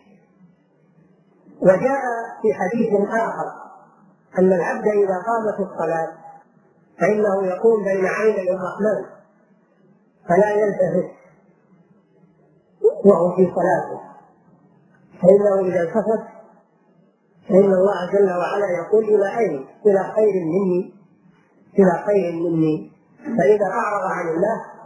[1.62, 2.02] وجاء
[2.42, 3.66] في حديث آخر
[4.38, 6.08] أن العبد إذا قام في الصلاة
[7.00, 9.04] فإنه يقوم بين عيني الرحمن
[10.28, 11.10] فلا يلتفت
[13.04, 14.15] وهو في صلاته.
[15.22, 16.24] فإنه إذا التفت
[17.48, 20.94] فإن الله جل وعلا يقول إلى أين؟ إلى خير مني.
[21.78, 22.92] إلى خير مني.
[23.38, 24.76] فإذا أعرض عن الله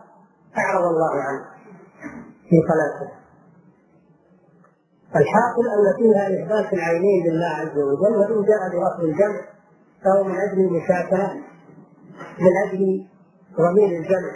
[0.59, 1.45] أعرض الله عنه
[2.49, 3.13] في صلاته
[5.17, 9.41] الحاصل أن فيها إثبات العينين لله عز وجل وإن جاء برفع الجمع
[10.05, 11.35] فهو من أجل المشاكلة
[12.41, 13.07] من أجل
[13.57, 14.33] ضمير الجمع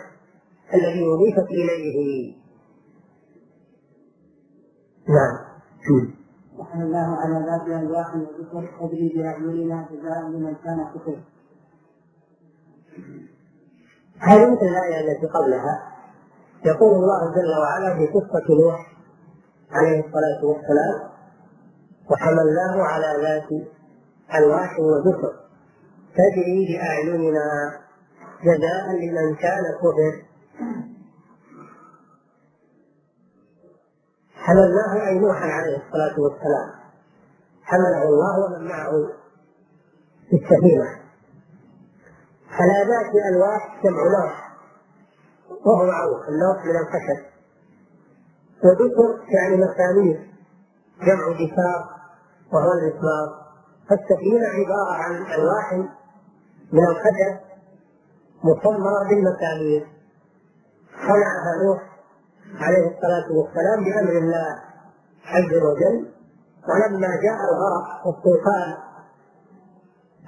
[0.74, 2.34] الذي أضيفت إليه.
[5.08, 5.43] نعم.
[6.82, 11.18] الله على ذات الواحد وذكر تدري بأعيننا جزاء لمن كان كفر.
[14.18, 15.94] هذه مثل الآية التي قبلها.
[16.64, 18.92] يقول الله جل وعلا في قصة نوح
[19.70, 21.10] عليه الصلاة والسلام
[22.10, 23.48] وحملناه على ذات
[24.34, 25.32] ألواح ودسر
[26.14, 27.46] تجري بأعيننا
[28.42, 30.33] جزاء لمن كان كفر.
[34.44, 36.70] حملناه أي نوحا عليه الصلاة والسلام
[37.62, 38.90] حمله الله ومن معه
[40.30, 40.88] في السفينة
[42.50, 44.50] على ذات ألواح جمع لوح
[45.66, 47.24] وهو معروف اللوح من الخشب.
[48.64, 50.30] وذكر يعني مسامير
[51.00, 51.90] جمع دثار
[52.52, 53.44] وهو المسمار.
[53.88, 55.72] فالسفينة عبارة عن ألواح
[56.72, 57.40] من الخشب
[58.44, 59.86] مصمرة بالمسامير
[60.92, 61.93] صنعها نوح
[62.60, 64.46] عليه الصلاة والسلام بأمر الله
[65.24, 66.14] عز وجل
[66.68, 68.74] ولما جاء الغرق والطوفان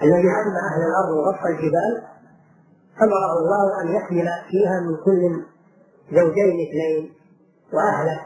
[0.02, 2.02] الذي عم أهل الأرض وغطى الجبال
[3.02, 5.44] أمره الله أن يحمل فيها من كل
[6.12, 7.12] زوجين اثنين
[7.72, 8.20] وأهله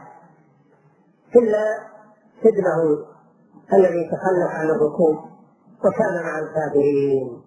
[1.37, 1.65] إلا
[2.45, 3.07] ابنه
[3.73, 5.17] الذي تخلف عن الركوب
[5.85, 7.43] وكان مع الكافرين.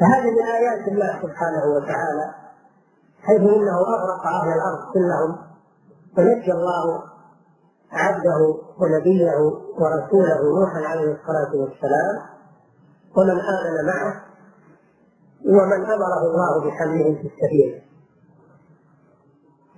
[0.00, 2.45] فهذه من آيات الله سبحانه وتعالى
[3.26, 5.36] حيث إنه أغرق أهل الأرض كلهم
[6.18, 7.02] ونجى الله
[7.92, 8.38] عبده
[8.80, 9.32] ونبيه
[9.80, 12.16] ورسوله نوحا عليه الصلاة والسلام
[13.16, 14.22] ومن آمن معه
[15.44, 17.82] ومن أمره الله بحمله في السفينه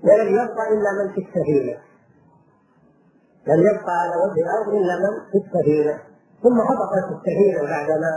[0.05, 1.79] ولم يبقى إلا من في السفينه
[3.47, 5.99] لم يبقى على وجه الأرض إلا من في السفينه
[6.43, 8.13] ثم هبطت السفينه بعدما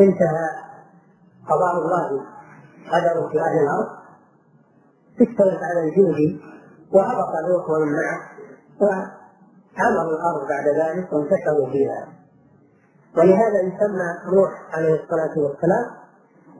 [0.00, 0.48] انتهى
[1.48, 2.26] قضاء الله.
[2.90, 4.02] قدر في أهل الأرض
[5.22, 6.40] استوت على الجود
[6.92, 8.20] وهبط نوح ومن معه
[8.80, 12.08] وعمروا الأرض بعد ذلك وانتشروا فيها.
[13.16, 15.86] ولهذا يسمى نوح عليه الصلاة والسلام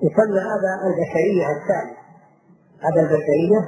[0.02, 1.96] يسمى ابا البشرية الثاني
[2.84, 3.60] ابا البشرية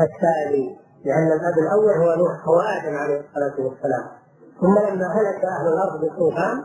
[0.00, 4.06] الثاني لأن الأب الأول هو نوح هو آدم عليه الصلاة والسلام.
[4.60, 6.56] ثم لما هلك أهل الأرض بالطوفان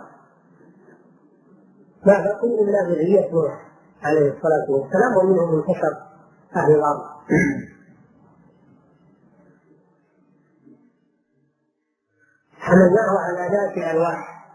[2.05, 3.67] ما بقي إلا ذرية نوح.
[4.03, 5.93] عليه الصلاة والسلام ومنهم انتشر
[6.55, 7.05] أهل الأرض.
[12.59, 14.47] حملناه على ذات ألواح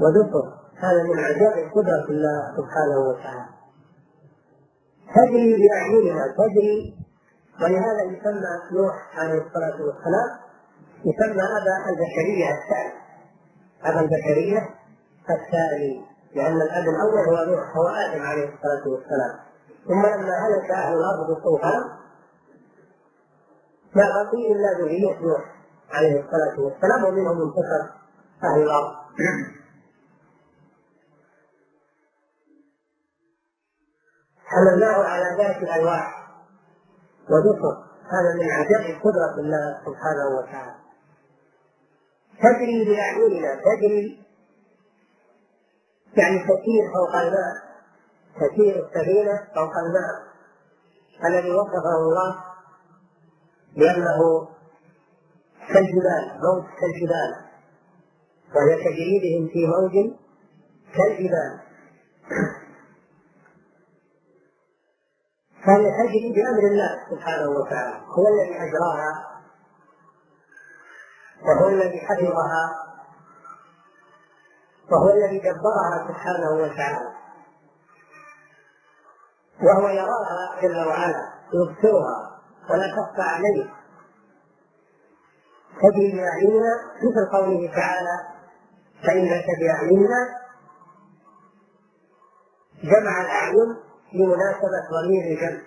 [0.00, 0.44] ودفر
[0.76, 3.48] هذا من عجائب قدرة الله سبحانه وتعالى.
[5.14, 6.96] تجري بأعيننا تجري.
[7.62, 10.30] ولهذا يسمى نوح عليه الصلاة والسلام
[11.04, 12.94] يسمى أبا البشرية الثاني.
[13.84, 14.60] أبا البشرية
[15.30, 16.11] الثاني.
[16.34, 19.38] لأن الأب الأول هو نوح هو آدم عليه الصلاة والسلام.
[19.88, 21.82] ثم لما هلك أهل الأرض بالطوفان
[23.96, 25.56] ما بقي إلا ذرية نوح
[25.90, 27.94] عليه الصلاة والسلام ومنهم انتصر
[28.44, 28.92] أهل الأرض.
[34.44, 36.28] حملناه على ذات الألواح
[37.30, 40.74] ودفر هذا من عجائب قدرة الله سبحانه وتعالى.
[42.38, 44.22] تجري بأعيننا تجري
[46.16, 47.54] يعني تسير فوق الماء.
[48.36, 50.32] تسير السفينة فوق الماء.
[51.24, 52.44] الذي وصفه الله
[53.76, 54.48] بأنه
[55.68, 57.30] كالجبال موج كالجبال.
[58.54, 59.94] وهي تجري بهم في موج
[60.96, 61.60] كالجبال.
[65.66, 67.96] فهي تجري بأمر الله سبحانه وتعالى.
[68.18, 69.32] هو الذي أجراها
[71.42, 72.81] وهو الذي حفظها.
[74.92, 77.12] وهو الذي دبرها سبحانه وتعالى.
[79.62, 83.64] وهو يراها جل وعلا يبصرها ولا تخفى عليه.
[85.82, 88.16] تجري بأعيننا مثل قوله تعالى
[89.06, 90.42] فإنك بأعيننا
[92.82, 93.76] جمع الأعين
[94.14, 95.62] لمناسبة ضمير الجمع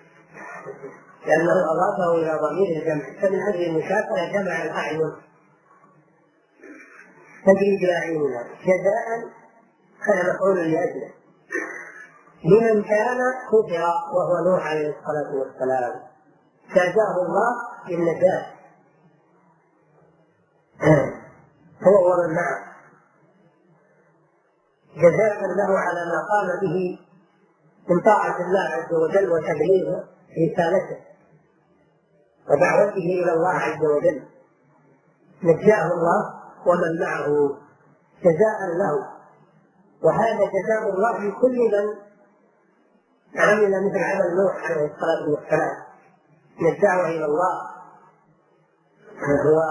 [1.26, 3.20] لأنه أضافه إلى ضمير الجمع.
[3.20, 5.12] فمن أجل المشاكلة جمع الأعين.
[7.44, 9.06] تجري بأعيننا جزاء
[10.06, 11.10] كان مفعول لأجله.
[12.44, 13.18] لمن كان
[13.48, 13.82] كفر
[14.14, 16.02] وهو نوح عليه الصلاة والسلام.
[16.74, 17.52] جازاه الله
[17.88, 18.46] بالنجاة.
[21.86, 22.76] هو ومن معه.
[24.96, 26.98] جزاء له على ما قام به
[27.88, 30.04] من طاعة الله عز وجل وتبليغ
[30.52, 31.00] رسالته
[32.50, 34.22] ودعوته إلى الله عز وجل.
[35.42, 36.35] نجاه الله
[36.66, 37.26] ومن معه
[38.22, 38.94] جزاء له.
[40.02, 41.86] وهذا جزاء الله لكل من
[43.40, 45.76] عمل مثل عمل نوح عليه الصلاة والسلام.
[46.60, 47.76] من الدعوة إلى الله
[49.46, 49.62] هو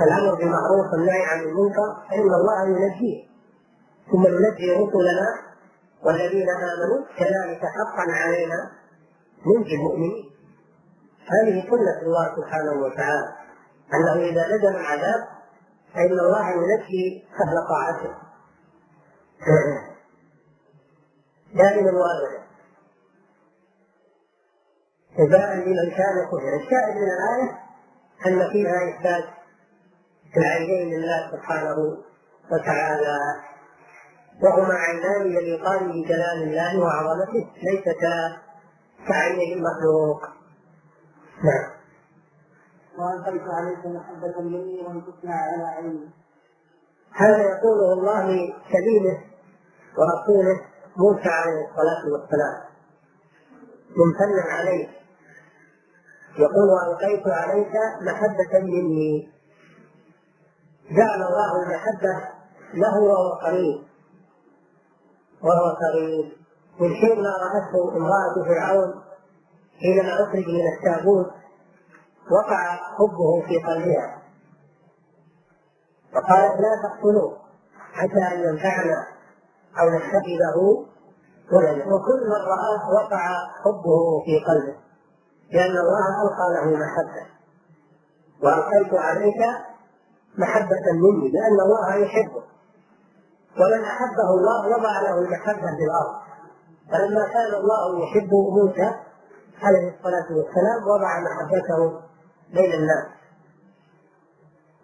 [0.00, 3.28] الأمر بالمعروف والنهي عن المنكر فإن الله ينجيه.
[4.12, 5.28] ثم ننجي رسلنا
[6.04, 8.70] والذين آمنوا كذلك حقا علينا
[9.46, 10.30] ننجي المؤمنين.
[11.26, 13.41] هذه سنة الله سبحانه وتعالى.
[13.94, 15.28] أنه إذا نزل العذاب
[15.94, 18.14] فإن الله ينجي أهل طاعته.
[21.54, 22.42] دائما وأبدا.
[25.18, 27.58] جزاء لمن كان كفر الشاهد من الآية
[28.26, 29.24] أن فيها إثبات
[30.36, 31.76] العينين لله سبحانه
[32.52, 33.18] وتعالى.
[34.42, 37.50] وهما عينان يليقان بجلال الله وعظمته.
[37.62, 38.38] ليستا
[39.08, 40.20] كعيني المخلوق.
[41.44, 41.81] نعم.
[42.98, 46.10] وألقيت عليك محبة مني وأن تسمع على عيني
[47.12, 49.18] هذا يقوله الله لكليمه
[49.98, 50.60] ورسوله
[50.96, 52.62] موسى عليه الصلاة والسلام.
[53.96, 54.88] ممتنا عليه.
[56.38, 57.72] يقول وألقيت عليك
[58.02, 59.32] محبة مني.
[60.90, 62.28] جعل الله المحبة
[62.74, 63.82] له وهو قريب.
[65.42, 66.32] وهو قريب.
[66.80, 69.02] من حين ما رأته امرأة فرعون
[69.80, 71.30] حينما أخرج من التابوت
[72.32, 74.22] وقع حبه في قلبها.
[76.14, 77.36] فقالت لا تقتلوه
[77.92, 79.06] حتى أن ينفعنا
[79.80, 80.86] أو نتخذه
[81.52, 83.22] ولدا وكل من رآه وقع
[83.64, 84.76] حبه في قلبه
[85.52, 87.26] لأن الله ألقى له محبة.
[88.42, 89.40] وألقيت عليك
[90.38, 92.42] محبة مني لأن الله يحبه.
[93.60, 96.22] ومن أحبه الله وضع له المحبة في الأرض.
[96.90, 98.94] فلما كان الله يحب موسى
[99.62, 102.00] عليه الصلاة والسلام وضع محبته
[102.52, 103.06] بين الناس.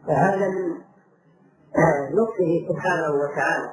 [0.06, 0.78] فهذا من
[2.16, 3.70] لطفه سبحانه وتعالى.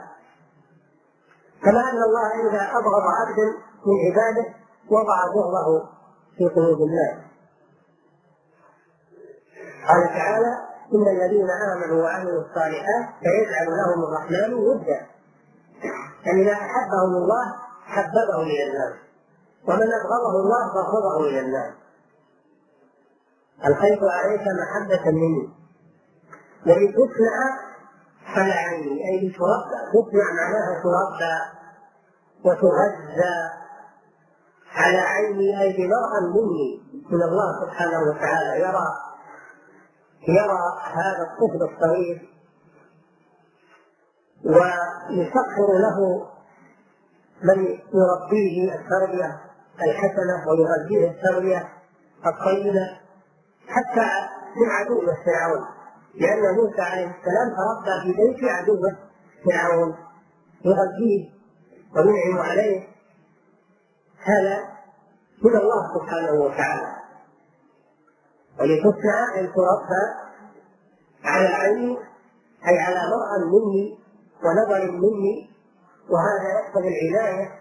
[1.63, 3.47] كما أن الله إذا أبغض عبدا
[3.85, 4.53] من عباده
[4.89, 5.89] وضع بغضه
[6.37, 7.25] في قلوب الناس.
[9.87, 10.53] قال تعالى
[10.93, 15.07] إن الذين آمنوا وعملوا الصالحات سيجعل لهم الرحمن ودا.
[16.25, 17.45] يعني إذا أحبهم الله
[17.85, 18.93] حببه إلى الناس.
[19.67, 21.84] ومن أبغضه الله بغضه إلى الناس.
[23.67, 25.49] الخيط عليك محبة مني.
[26.67, 27.35] ولتصنع
[28.25, 29.77] على عيني أي لتربى.
[29.93, 31.37] تصنع معناها تربى
[32.45, 33.37] وتغذى
[34.71, 36.81] على عيني أي بناء مني.
[37.09, 38.87] من الله سبحانه وتعالى يرى.
[40.27, 42.29] يرى هذا الطفل الصغير.
[44.45, 46.27] ويسخر له
[47.43, 49.41] من يربيه التربية
[49.81, 51.69] الحسنة ويغذيه التربية
[52.25, 53.04] الطيبة.
[53.67, 54.09] حتى
[54.55, 55.65] من عدوه فرعون
[56.15, 58.97] لأن موسى عليه السلام تربى في بيت عدوه
[59.45, 59.95] فرعون
[60.65, 61.29] يغذيه
[61.95, 62.87] وينعم عليه.
[64.23, 64.63] هذا
[65.43, 66.95] من الله سبحانه وتعالى.
[68.59, 70.03] ولتصنع أن تربى
[71.23, 71.97] على عيني
[72.67, 73.99] أي على مرأى مني
[74.43, 75.49] ونظر مني.
[76.09, 77.59] وهذا يقتضي العناية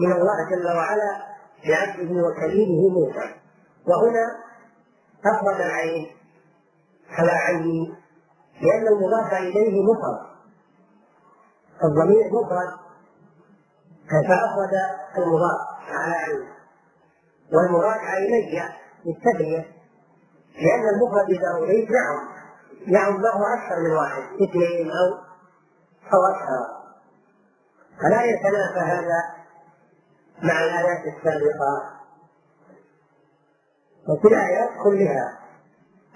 [0.00, 1.26] من الله جل وعلا
[1.66, 3.34] بعبده وكريمه موسى.
[3.86, 4.47] وهنا
[5.30, 6.06] أفرد العين.
[7.10, 7.94] على عيني
[8.60, 10.28] لأن المضاف إليه مفرد.
[11.84, 12.88] الضمير مفرد.
[14.10, 14.74] فأفرد
[15.18, 16.48] المضاف على عيني
[17.52, 18.62] والمراد عيني
[19.06, 19.78] للتثنية
[20.54, 22.28] لأن المفرد إذا أريد نعم.
[22.86, 24.22] نعم له أكثر من واحد.
[24.22, 25.28] اثنين أو
[26.12, 26.78] أو أكثر.
[28.00, 29.22] فلا يتنافى هذا
[30.42, 31.97] مع الآيات السابقة.
[34.08, 35.38] وفي الآيات كلها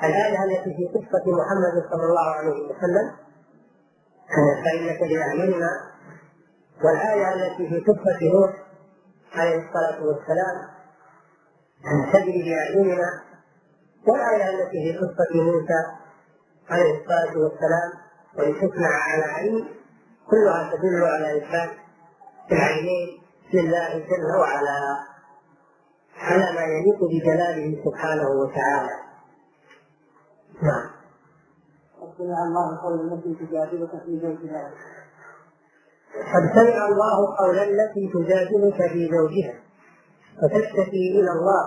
[0.03, 3.07] الآية التي في قصة محمد صلى الله عليه وسلم
[4.64, 5.70] فإنك بأعيننا
[6.85, 8.53] والآية التي في قصة نوح
[9.35, 10.57] عليه الصلاة والسلام
[12.12, 13.22] تجري بأعيننا.
[14.07, 15.80] والآية التي في قصة موسى
[16.70, 17.91] عليه الصلاة والسلام
[18.39, 19.68] ولتصنع على عين
[20.30, 21.70] كلها تدل على إثبات
[22.53, 23.09] العينين
[23.55, 25.11] لله جل وعلا.
[26.22, 28.96] على ما يليق بجلاله سبحانه وتعالى.
[30.62, 30.90] نعم.
[32.00, 34.70] قد سمع الله قول التي تجادلك في زوجها
[36.34, 39.54] قد سمع الله قول التي تجادلك في زوجها
[40.42, 41.64] وتشتكي إلى الله.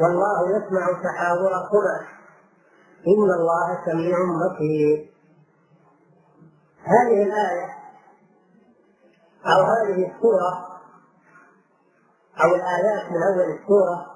[0.00, 1.96] والله يسمع تحاوركما.
[3.06, 5.12] إن الله سميع بصير.
[6.84, 7.68] هذه الآية
[9.46, 10.75] أو هذه السورة
[12.44, 14.06] أو الآيات من اول السورة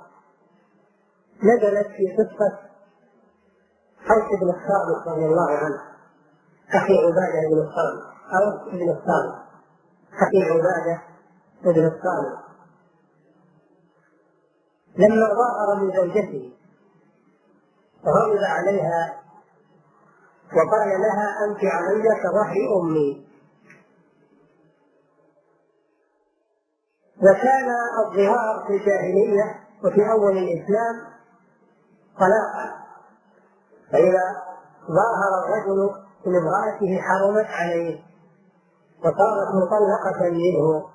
[1.42, 2.58] نزلت في قصة
[4.10, 5.80] أوس بن الصامت رضي الله عنه
[6.68, 8.02] أخي عبادة بن الصامت
[8.34, 9.40] أوس بن الصامت
[10.22, 11.02] أخي عبادة
[11.64, 12.40] بن الصامت
[14.96, 16.52] لما ظاهر من زوجته
[18.06, 19.20] غضب عليها
[20.52, 23.30] وقال لها أنت علي كظهر أمي.
[27.22, 27.68] وكان
[28.04, 30.96] الظهار في الجاهلية وفي أول الإسلام
[32.18, 32.80] طلاقا.
[33.92, 34.24] فإذا
[34.86, 35.90] ظاهر الرجل
[36.26, 38.00] من امرأته حرمت عليه
[38.98, 40.90] وصارت مطلقة منه.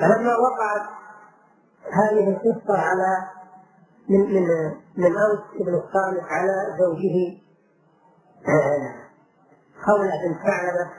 [0.00, 0.88] فلما وقعت
[1.92, 3.28] هذه القصة على
[4.08, 4.46] من من
[4.96, 7.38] من أوس بن الصالح على زوجه
[9.86, 10.90] خولة بن ثعلبة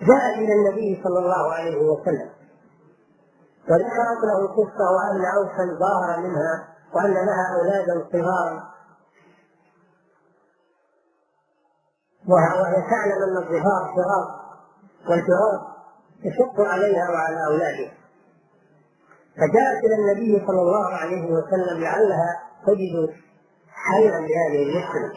[0.00, 2.30] جاء إلى النبي صلى الله عليه وسلم.
[3.70, 8.68] وذكرت له القصة وأن أوسا ظاهر منها وأن لها أولادا صغارا
[12.28, 14.28] وهي تعلم أن الظهار فراق
[15.10, 15.76] والفراق
[16.24, 17.92] يشق عليها وعلى أولادها
[19.36, 23.14] فجاءت إلى النبي صلى الله عليه وسلم لعلها تجد
[23.72, 25.12] حلا لهذه المشكلة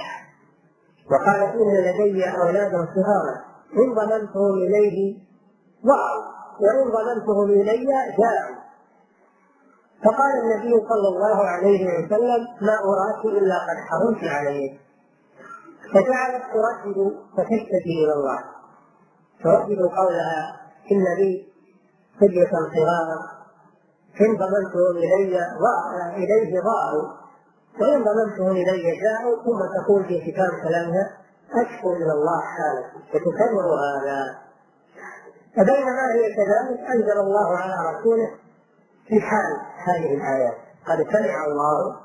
[1.11, 3.50] وقالت إن لدي أولادا صغارا.
[3.77, 5.17] إن ضمنتهم إليه
[5.85, 6.23] ضاعوا
[6.61, 7.85] وإن ضمنتهم إلي
[8.19, 8.55] جاءوا.
[10.03, 14.79] فقال النبي صلى الله عليه وسلم ما أراك إلا قد حرمت عليه.
[15.93, 18.39] فجعلت تردد فتشتكي إلى الله.
[19.43, 20.61] تردد قولها
[20.91, 21.47] إن لي
[22.19, 23.41] صبية صغارا
[24.21, 25.39] إن ضمنتهم إلي
[26.17, 27.07] إليه ضاعوا
[27.81, 31.20] وإن ضمنتهم إلي جاءوا ثم تقول في كتاب كلامها
[31.55, 34.37] أشكو إلى الله حالتي وتكرر هذا.
[35.55, 38.29] فبينما هي كذلك أنزل الله على رسوله
[39.07, 41.95] في حال هذه الآيات قد سمع الله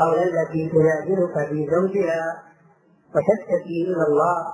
[0.00, 2.42] قول التي تجادلك في زوجها
[3.14, 4.46] وتشتكي إلى الله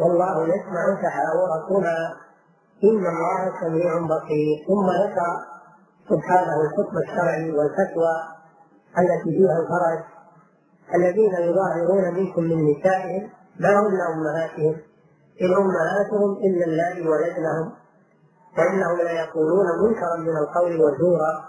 [0.00, 1.96] والله يسمع تحاوركما
[2.84, 4.64] إن الله سميع بصير.
[4.66, 5.54] ثم ذكر
[6.10, 8.14] سبحانه الحكم الشرعي والفتوى
[8.98, 10.04] التي فيها الفرج
[10.94, 13.30] الذين يظاهرون منكم من نسائهم
[13.60, 14.76] ما هن أمهاتهم
[15.42, 17.72] إن أمهاتهم إلا اللائي ولدنهم
[18.56, 21.44] فإنهم ليقولون منكرا من القول وزورا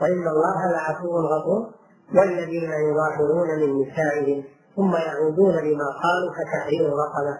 [0.00, 1.70] وإن الله لعفو غفور
[2.14, 4.44] والذين يظاهرون من نسائهم
[4.76, 7.38] ثم يعودون لما قالوا فتحرير رقبه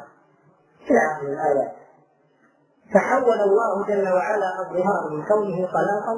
[0.91, 1.73] إلى آخر الايات
[2.95, 6.15] فحول الله جل وعلا الظهار من كونه طلاقا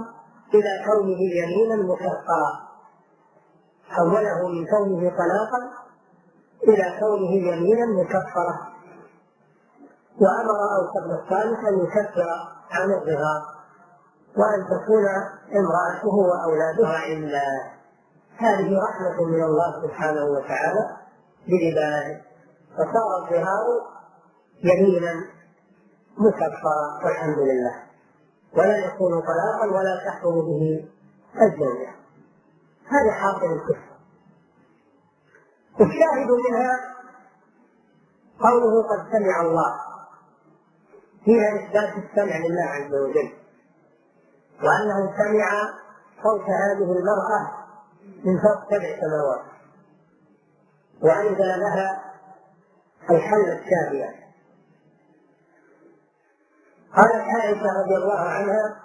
[0.54, 2.68] إلى كونه يمينا مكفرا
[3.88, 5.87] حوله من كونه طلاقا
[6.62, 8.68] إلى كونه يمينا مكفرة
[10.20, 12.28] وأمر أوس بن الصالح أن يكفر
[12.70, 13.42] عن الظهار
[14.36, 15.04] وأن تكون
[15.60, 17.32] امرأته وأولادها عند
[18.36, 20.96] هذه رحمة من الله سبحانه وتعالى
[21.48, 22.20] بعباده
[22.74, 23.66] فصار الظهار
[24.64, 25.24] يمينا
[26.18, 27.74] مكفرا والحمد لله.
[28.56, 30.88] ولا يكون طلاقا ولا تحكم به
[31.42, 31.90] الزوجة.
[32.86, 33.87] هذا حاصل الكفر.
[35.80, 36.94] الشاهد منها
[38.40, 39.74] قوله قد سمع الله.
[41.24, 43.32] فيها إثبات السمع لله عز وجل.
[44.62, 45.48] وأنه سمع
[46.22, 47.40] صوت هذه المرأة
[48.24, 49.44] من فوق سبع سماوات.
[51.02, 52.04] وأنزل لها
[53.10, 54.28] الحل الشافية
[56.96, 58.80] قالت عائشة رضي الله عنها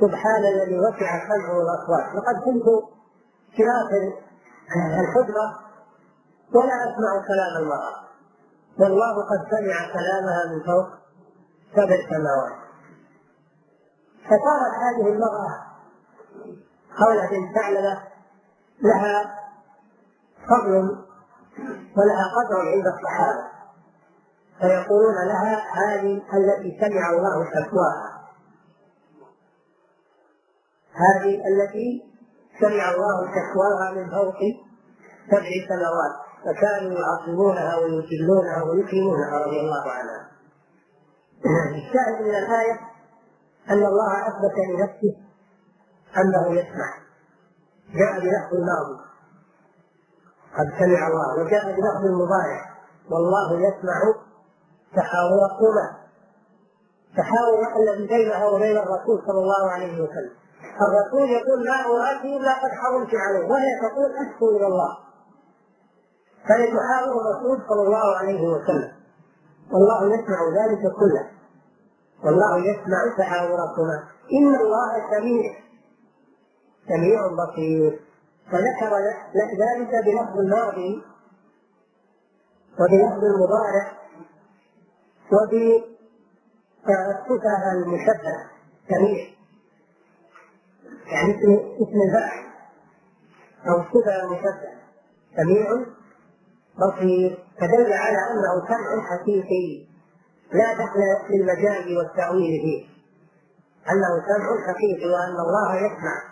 [0.00, 2.14] سبحان الذي وسع سمعه الأصوات.
[2.14, 2.64] لقد كنت
[3.60, 4.29] آخر
[4.76, 5.46] الحجرة
[6.54, 7.94] ولا أسمع كلام المرأة.
[8.78, 10.88] والله قد سمع كلامها من فوق
[11.76, 12.60] سبع سماوات.
[14.24, 15.66] فصارت هذه المرأة
[16.98, 18.02] خولة بنت ثعلبة
[18.82, 19.34] لها
[20.48, 21.06] فضل
[21.96, 23.50] ولها قدر عند الصحابة.
[24.60, 28.20] فيقولون لها هذه التي سمع الله شكواها
[30.92, 32.09] هذه التي
[32.60, 34.38] سمع الله شكواها من فوق
[35.30, 40.30] سبع سنوات فكانوا يعظمونها ويجلونها ويكرمونها رضي الله عنها.
[41.76, 42.80] الشاهد من الآية
[43.70, 45.16] أن الله أثبت لنفسه
[46.16, 46.90] أنه يسمع.
[47.94, 49.00] جاء بلفظ الماضي
[50.58, 52.60] قد سمع الله وجاء بلفظ المضارع.
[53.10, 54.00] والله يسمع
[54.96, 56.00] تحاوركما
[57.16, 60.34] تحاور الذي بينها وبين الرسول صلى الله عليه وسلم.
[60.86, 64.98] الرسول يقول لا أراتي إلا قد حرمت عليه وهي تقول أشكو إلى الله.
[66.48, 68.92] فهي تحاور الرسول صلى الله عليه وسلم.
[69.72, 71.30] والله يسمع ذلك كله.
[72.24, 73.96] والله يسمع تحاوركما.
[74.32, 75.52] إن الله سميع.
[76.88, 78.00] سميع بصير.
[78.46, 78.92] فذكر
[79.36, 81.04] ذلك بلفظ الماضي
[82.80, 83.92] وبلفظ المضارع
[85.32, 85.92] وبالصفة
[87.72, 88.50] المشبهة.
[88.88, 89.39] سميع.
[91.12, 91.52] يعني اسم
[91.82, 92.44] اسم الفاعل
[93.68, 94.80] أو الصفة المشبهة
[95.36, 95.66] سميع
[96.78, 97.44] بصير.
[97.60, 99.86] فدل على أنه سمع حقيقي.
[100.52, 101.00] لا دخل
[101.30, 102.86] للمجاز والتأويل فيه.
[103.90, 106.30] أنه سمع حقيقي وأن الله يسمع.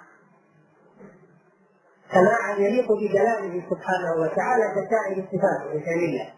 [2.12, 6.34] سماعا يليق بجلاله سبحانه وتعالى كسائر الصفات الفعلية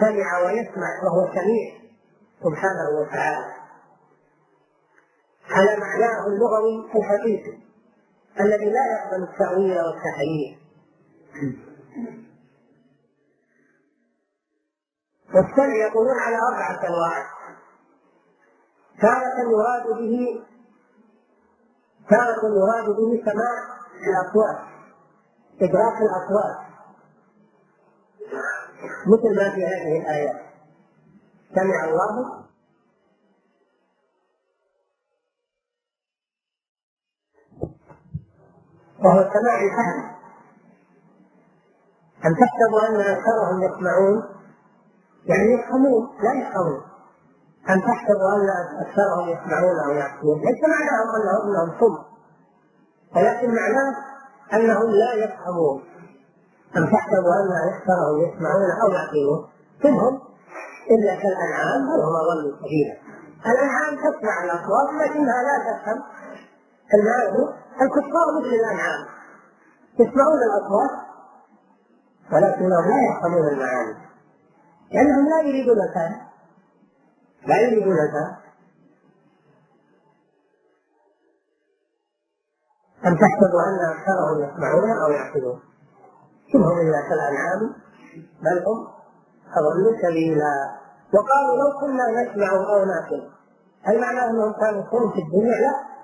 [0.00, 1.72] سمع ويسمع وهو سميع
[2.44, 3.55] سبحانه وتعالى.
[5.50, 7.58] على معناه اللغوي الحقيقي
[8.40, 10.58] الذي لا يقبل التأويل والتحريف.
[15.34, 17.26] والسمع يقولون على أربعة أنواع
[19.00, 20.44] تارة يراد به
[22.10, 23.56] تارة يراد به سماع
[24.08, 24.58] الأصوات
[25.62, 26.66] إدراك الأصوات.
[29.06, 30.42] مثل ما في هذه الآيات
[31.54, 32.45] سمع الله
[39.04, 40.16] وهو سماع الفهم
[42.26, 44.22] أم تحسب أن أكثرهم يسمعون
[45.26, 46.82] يعني يفهمون لا يفهمون.
[47.70, 48.48] أم تحسب أن
[48.86, 50.38] أكثرهم يسمعون أو يعقلون.
[50.38, 51.98] ليس معناه أنهم أنهم صم.
[53.16, 53.94] ولكن معناه
[54.54, 55.82] أنهم لا يفهمون.
[56.76, 59.48] أم تحسب أن أكثرهم يسمعون أو يعقلون.
[59.84, 60.20] منهم
[60.90, 62.58] إلا كالأنعام بل هم أضل
[63.46, 66.02] الأنعام تسمع الأصوات لكنها لا تفهم.
[66.94, 67.44] المعاني
[67.82, 69.06] الكفار مثل الأنعام.
[69.98, 71.06] يسمعون الأصوات
[72.32, 73.96] ولكنهم لا يفهمون المعاني.
[74.92, 76.26] لأنهم لا يريدون الفهم.
[77.46, 78.36] لا يريدون الفهم.
[83.06, 85.60] أم تحسب أن أكثرهم يسمعون أو يعقلون؟
[86.54, 87.74] إن هم إلا كالأنعام
[88.42, 88.88] بل هم
[89.56, 90.54] أضلوا سبيلا
[91.14, 93.30] وقالوا لو كنا نسمع أو نعقل
[93.82, 95.95] هل معناه أنهم كانوا صم في الدنيا؟ لا.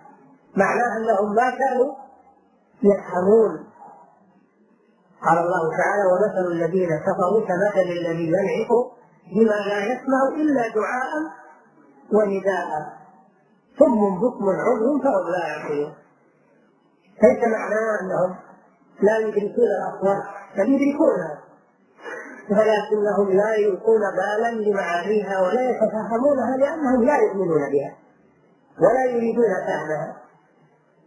[0.57, 1.94] معناه أنهم ما كانوا
[2.82, 3.72] يفهمون.
[5.24, 8.70] قال الله تعالى ومثل الذين كفروا كمثل الذي ينعق
[9.34, 11.12] بما لا يسمع إلا دعاء
[12.12, 12.68] ونداء.
[13.78, 15.94] ثم بكم عمر فهم لا يعقلون.
[17.22, 18.36] ليس معناه أنهم
[19.03, 20.22] لا يدركون الاصوات
[20.57, 21.42] بل يدركونها.
[22.50, 27.96] ولكنهم لا يلقون بالا لمعانيها ولا يتفهمونها لأنهم لا يؤمنون بها
[28.78, 30.22] ولا يريدون فهمها.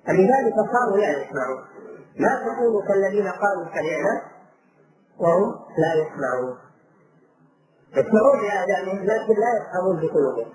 [0.07, 1.65] فلذلك صاروا لا يسمعون.
[2.15, 4.21] لا تكونوا كالذين قالوا سمعنا
[5.19, 6.57] وهم لا يسمعون.
[7.91, 10.51] يسمعون بآذانهم لكن لا يفهمون بقلوبهم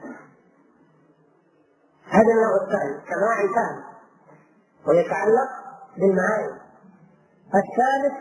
[2.05, 3.85] هذا النوع الثاني سماع الفهم
[4.89, 5.51] ويتعلق
[5.97, 6.61] بالمعاني.
[7.47, 8.17] الثالث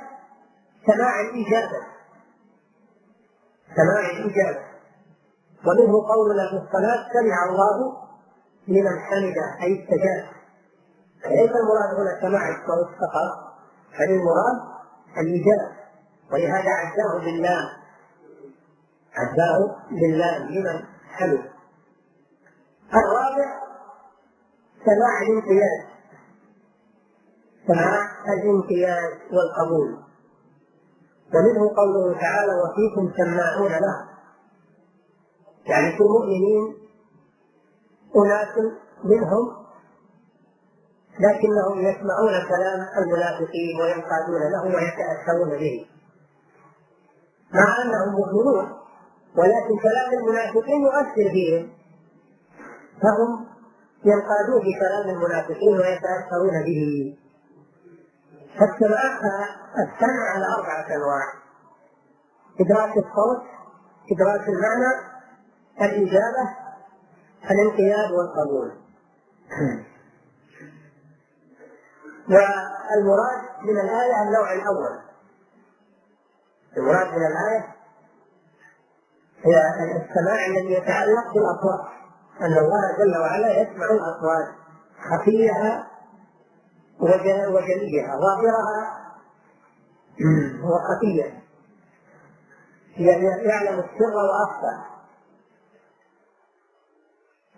[0.88, 1.82] سماع الإجابة.
[3.76, 4.70] سماع الإجابة.
[5.66, 7.98] ومنه قولنا في الصلاة سمع الله
[8.68, 10.39] لمن حمده أي استجاب.
[11.26, 13.50] ليس المراد هنا سماع الصوت فقط
[14.00, 14.58] بل المراد
[15.18, 15.80] الإجابة
[16.32, 17.70] ولهذا عزاه بالله
[19.18, 21.52] عزاه بالله لمن؟ حمد
[22.94, 23.60] الرابع
[24.86, 25.86] سماع الامتياز.
[27.68, 30.00] سماع الامتياز والقبول.
[31.34, 34.10] ومنه قوله تعالى وفيكم سماعون له.
[35.66, 36.78] يعني في المؤمنين
[38.16, 38.58] أناس
[39.04, 39.59] منهم
[41.20, 45.86] لكنهم يسمعون كلام المنافقين وينقادون له ويتأثرون به.
[47.54, 48.66] مع أنهم مؤمنون
[49.38, 51.70] ولكن كلام المنافقين يؤثر فيهم
[53.02, 53.46] فهم
[54.06, 57.16] ينقادون بكلام المنافقين ويتأثرون به.
[58.60, 59.04] فالسماع
[59.78, 61.26] السمع على أربعة أنواع.
[62.60, 63.44] إدراك الصوت
[64.12, 64.92] إدراك المعنى
[65.82, 66.46] الإجابة
[67.52, 68.72] الانقياد والقبول.
[72.30, 75.00] والمراد من الآية النوع الأول.
[76.78, 77.76] المراد من الآية
[79.44, 79.56] هي
[79.96, 81.88] السماع الذي يتعلق بالأصوات
[82.42, 84.48] أن الله جل وعلا يسمع الأصوات
[85.12, 85.88] خفيها
[87.00, 89.00] وجليها ظاهرها
[90.64, 91.40] وخفيها
[92.98, 94.90] يعني يعلم السر وأخفى.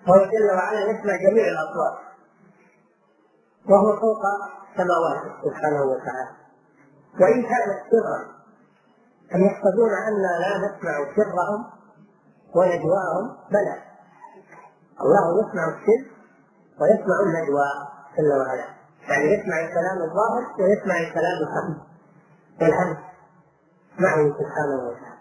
[0.07, 2.10] هو جل وعلا يسمع جميع الأصوات.
[3.69, 4.21] وهو فوق
[4.77, 6.31] سماواته سبحانه وتعالى.
[7.21, 8.41] وإن كانت سرا
[9.35, 11.65] أم يحسبون أنا لا نسمع سرهم
[12.55, 13.75] ونجواهم بلى.
[15.01, 16.11] الله يسمع السر
[16.81, 17.69] ويسمع النجوى
[18.17, 18.67] جل وعلا.
[19.09, 21.81] يعني يسمع الكلام الظاهر ويسمع الكلام الخفي
[22.61, 22.97] والهمس
[23.99, 25.11] معه سبحانه وتعالى.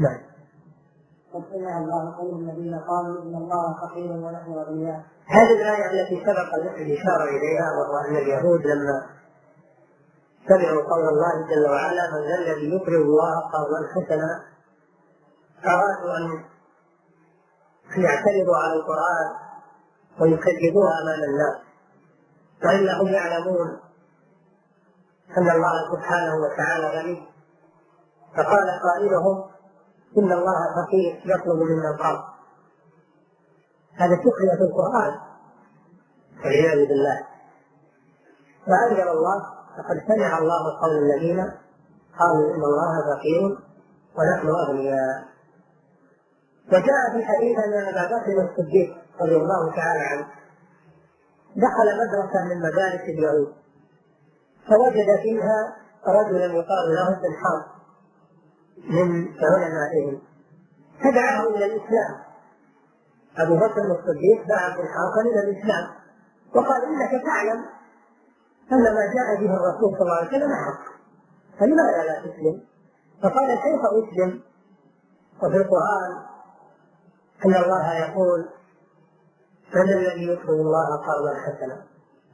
[0.00, 0.29] نعم.
[1.34, 5.00] قد سمع الله قول الذين قالوا إن الله فقير ونحن أغنياء.
[5.26, 9.06] هذه الآية التي سبق الإشارة إليها وهو أن اليهود لما
[10.48, 14.42] سمعوا قول الله جل وعلا من ذا الذي يقرض الله قرضا حسنا
[15.64, 16.44] أرادوا أن
[18.04, 19.26] يعترضوا على القرآن
[20.20, 21.56] ويكذبوه أمام الناس
[22.64, 23.80] وإنهم يعلمون
[25.38, 27.28] أن الله سبحانه وتعالى غني
[28.36, 29.50] فقال قائلهم
[30.18, 32.24] إن الله فقير يطلب منا القرض
[33.94, 35.20] هذا سخرية في القرآن.
[36.44, 37.26] والعياذ بالله.
[38.66, 39.40] فأنزل الله
[39.78, 41.38] لقد سمع الله قول الذين
[42.18, 43.58] قالوا إن الله فقير
[44.18, 45.24] ونحن أغنياء.
[46.68, 50.26] وجاء في حديث أن أبا بكر الصديق رضي الله تعالى عنه.
[51.56, 53.54] دخل مدرسة من مدارس اليهود.
[54.68, 57.79] فوجد فيها رجلا يقال له حرب.
[58.88, 60.22] من علمائهم
[61.00, 62.14] فدعاه إلى الإسلام.
[63.38, 65.86] أبو بكر الصديق دعا ابن حاصل إلى الإسلام.
[66.54, 67.64] وقال إنك تعلم
[68.72, 70.84] أن ما جاء به الرسول صلى الله عليه وسلم حق.
[71.58, 72.62] فلماذا لا تسلم؟
[73.22, 74.40] فقال كيف أسلم؟
[75.42, 76.12] وفي القرآن
[77.46, 78.48] أن الله يقول
[79.74, 81.82] من الذي يقرض الله قرضا حسنا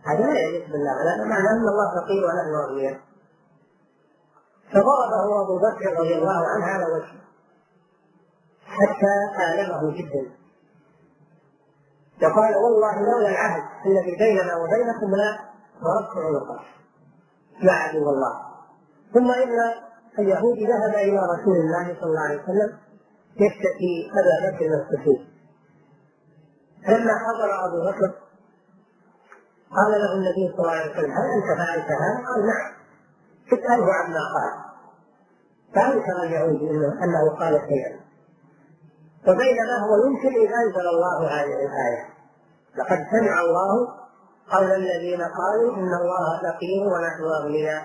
[0.07, 3.01] هذا لا يليق بالله لا معنى أن الله فقير ونحن أغنياء
[4.71, 7.21] فضربه أبو بكر رضي الله عنه على وجهه
[8.67, 9.13] حتى
[9.45, 10.33] آلمه جدا.
[12.23, 15.39] وقال والله لولا العهد الذي بيننا وبينكم لا
[15.83, 16.65] ضربت عنقه.
[17.63, 18.35] يا عدو الله.
[19.15, 19.59] ثم إن
[20.19, 22.79] اليهود ذهب إلى رسول الله صلى الله عليه وسلم
[23.37, 25.27] يشتكي أبا بكر الصديق.
[26.89, 28.27] لما حضر أبو بكر
[29.77, 32.76] قال له النبي صلى الله عليه وسلم هل أنت فعلت هذا؟ قال نعم
[33.53, 34.67] اساله عما قال.
[35.75, 36.63] فانكر اليهود
[37.03, 38.01] إنه قال شيئا؟
[39.29, 42.05] وبينما هو ينكر اذ أنزل الله هذه الآية.
[42.77, 43.89] لقد سمع الله
[44.53, 47.83] قول الذين قالوا إن الله فقير ونحن أغنياء.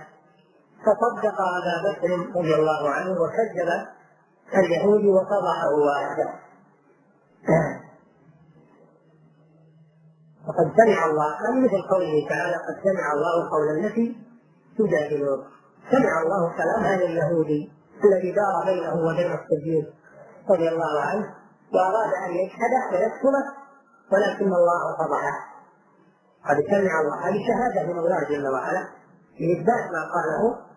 [0.85, 3.69] فصدق أبا بكر رضي الله عنه وكذب
[4.53, 6.29] اليهود وفضحه واحدا.
[10.47, 14.30] وقد سمع الله مثل قوله تعالى قد سمع الله قول التي
[14.87, 15.39] تجادلون
[15.91, 17.71] سمع الله كلام هذا اليهودي
[18.05, 19.93] الذي دار بينه وبين الصديق
[20.49, 21.25] رضي الله عنه
[21.73, 23.45] وأراد أن يشهد ويكتبه
[24.11, 25.51] ولكن الله فضحه
[26.49, 28.87] قد سمع الله هذه شهاده من الله جل وعلا
[29.39, 30.71] لإثبات ما قاله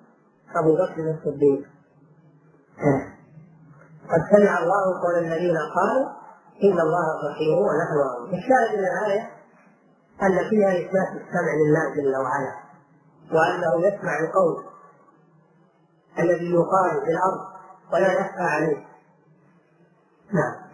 [0.57, 1.67] أبو بكر الصديق.
[4.13, 6.07] قد سمع الله قول الذين قالوا
[6.63, 7.99] إن الله فقير ونحن
[8.35, 9.31] الشاهد من الآية
[10.23, 12.64] ان فيها إثبات السمع لله جل وعلا.
[13.33, 14.65] وأنه يسمع القول
[16.19, 17.41] الذي يقال في الأرض
[17.93, 18.87] ولا يخفى عليه.
[20.33, 20.65] نعم.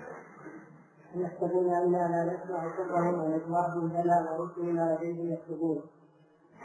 [1.14, 5.82] يحسبون أنا لا نسمع سرهم ونجواهم لنا ورسلنا لديهم يكتبون.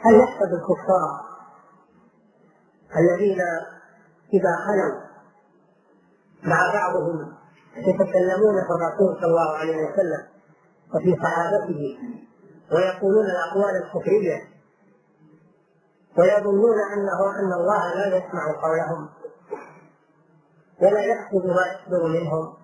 [0.02, 1.36] هل يحسب الكفار
[2.96, 3.40] الذين
[4.34, 5.00] إذا خلوا
[6.42, 7.32] مع بعضهم
[7.76, 10.26] يتكلمون في الرسول صلى الله عليه وسلم
[10.94, 11.98] وفي صحابته
[12.72, 14.55] ويقولون الأقوال الكفرية
[16.18, 19.08] ويظنون انه أن الله لا يسمع قولهم
[20.82, 22.54] ولا يحسب ما يصدر منهم.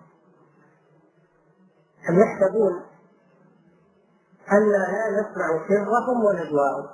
[2.09, 2.73] أم يحسبون
[4.51, 6.87] أن لا نسمع سرهم ونجواهم؟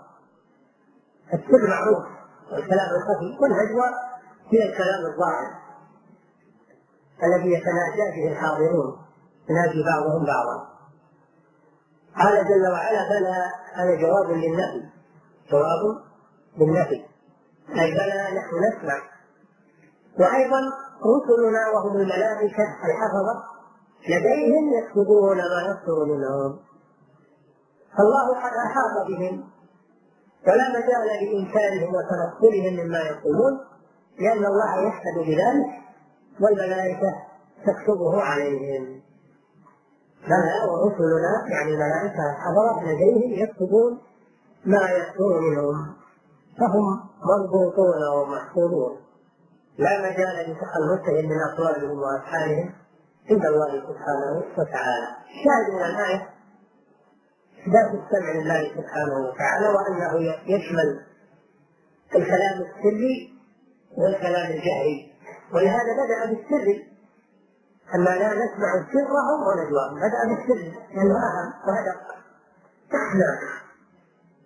[1.33, 2.05] السر معروف
[2.51, 3.89] والكلام الخفي والنجوى
[4.51, 5.59] هي الكلام الظاهر
[7.23, 9.05] الذي يتناجى به الحاضرون
[9.49, 10.69] يناجي بعضهم بعضا.
[12.17, 13.35] قال جل وعلا بلى
[13.73, 14.89] هذا جواب للنفي
[15.51, 16.08] جواب
[16.59, 17.05] للنفي
[17.69, 18.97] أي بلى نحن نسمع.
[20.19, 20.61] وأيضا
[21.11, 23.43] رسلنا وهم الملائكة الحفظة
[24.09, 26.59] لديهم يكتبون ما يصدر منهم.
[27.97, 29.43] فالله قد أحاط بهم
[30.47, 33.59] ولا مجال لإنكارهم وتنقلهم مما يقولون
[34.19, 35.69] لأن الله يشهد بذلك
[36.41, 37.15] والملائكة
[37.65, 39.01] تكتبه عليهم.
[40.27, 43.99] بلى ورسلنا يعني الملائكة الحضرة لديهم يكتبون
[44.65, 45.98] ما يصدر منهم.
[46.59, 48.97] فهم مربوطون ومحفوظون
[49.77, 52.73] لا مجال لتخلصهم من اقوالهم وافعالهم
[53.31, 55.07] عند الله سبحانه وتعالى.
[55.43, 56.29] شاهد من الآية.
[57.59, 61.05] إثبات السمع لله سبحانه وتعالى وأنه يشمل
[62.15, 63.39] الكلام السري
[63.97, 65.13] والكلام الجهري.
[65.53, 66.83] ولهذا بدأ بالسر
[67.95, 69.95] أما لا نسمع سرهم ونجواهم.
[69.95, 72.09] بدأ بالسر لأنه أهم وهدف
[72.91, 73.59] نعم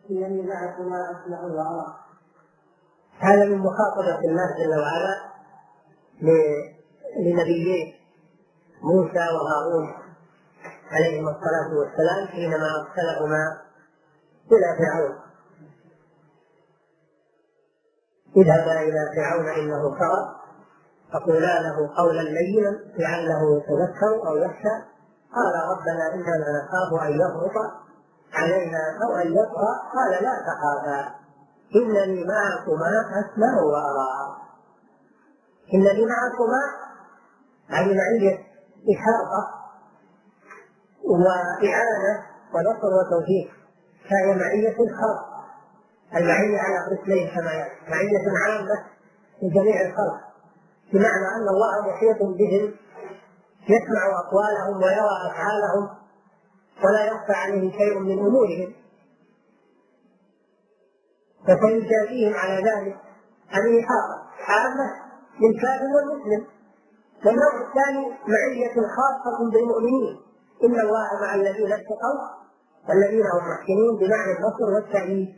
[0.09, 2.02] إنني معكما أسمع وأرى
[3.19, 5.15] هذا من مخاطبة الله جل وعلا
[7.19, 7.93] لنبيين
[8.81, 9.93] موسى وهارون
[10.91, 13.61] عليهما الصلاة والسلام حينما أرسلهما
[14.51, 15.15] إلى فرعون.
[18.37, 20.35] اذهبا إلى فرعون إنه طغى
[21.13, 24.75] فقولا له قولا لينا لعله يتذكر أو يخشى.
[25.35, 27.57] قال ربنا إننا نخاف أن يفرط
[28.33, 31.22] علينا أو أن يطغى قال لا تخافا.
[31.75, 34.37] إنني معكما أسمع وأرى
[35.73, 36.63] إنني معكما
[37.71, 38.39] أي معية
[38.95, 39.41] إحاطة
[41.03, 42.13] وإعانة
[42.53, 43.51] ونصر وتوفيق.
[44.09, 45.33] فهي معية خاصة.
[46.15, 47.51] المعية على قسمين كما
[47.89, 48.85] معية عامة
[49.41, 50.19] لجميع الخلق.
[50.93, 52.75] بمعنى أن الله محيط بهم
[53.63, 55.89] يسمع أقوالهم ويرى أفعالهم
[56.83, 58.73] ولا يخفى عليه شيء من أمورهم.
[61.47, 62.97] فسيجازيهم على ذلك.
[63.49, 64.17] هذه إحاطة
[64.47, 64.87] عامة
[65.41, 66.47] للكافر والمسلم
[67.25, 70.19] والنوع الثاني معية خاصة بالمؤمنين.
[70.63, 72.43] إن الله مع الذين اتقوا
[72.89, 75.35] والذين هم محسنون بمعنى النصر والتأييد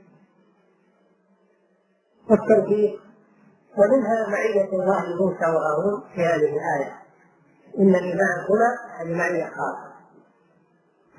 [2.29, 3.01] والتوفيق.
[3.77, 6.93] ومنها معية الله لموسى وهارون في هذه الآية.
[7.79, 9.95] إنني معكما هذه معية خاصة.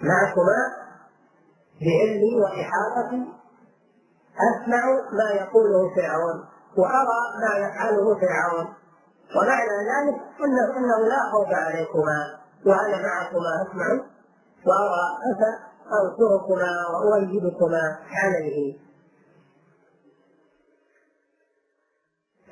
[0.02, 0.86] معكما
[1.80, 3.32] بعلمي وإحاطتي
[4.36, 4.82] أسمع
[5.12, 6.44] ما يقوله فرعون
[6.76, 8.74] وأرى ما يفعله فرعون.
[9.36, 13.86] ومعنى ذلك أنه أنه لا خوف عليكما وأنا معكما أسمع
[14.66, 15.04] وأرى
[15.92, 18.78] أنصركما وأؤيدكما عليه.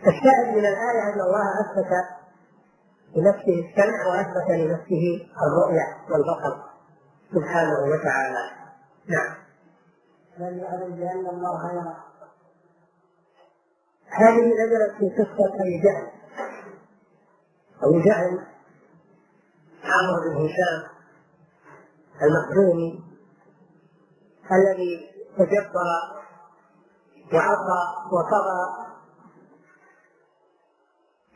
[0.06, 1.92] الشاهد من الآية أن الله أثبت
[3.16, 6.56] لنفسه السمع وأثبت لنفسه الرؤية والبصر
[7.34, 8.50] سبحانه وتعالى.
[9.08, 9.43] نعم.
[10.38, 11.96] لم يعلم بأن الله يرى
[14.08, 16.10] هذه نزلت في قصة أبي جهل.
[17.82, 18.46] أبو جهل
[19.84, 20.90] عمرو بن هشام
[22.22, 23.04] المخزومي
[24.52, 25.88] الذي تجبر
[27.32, 27.82] وعصى
[28.12, 28.84] وطغى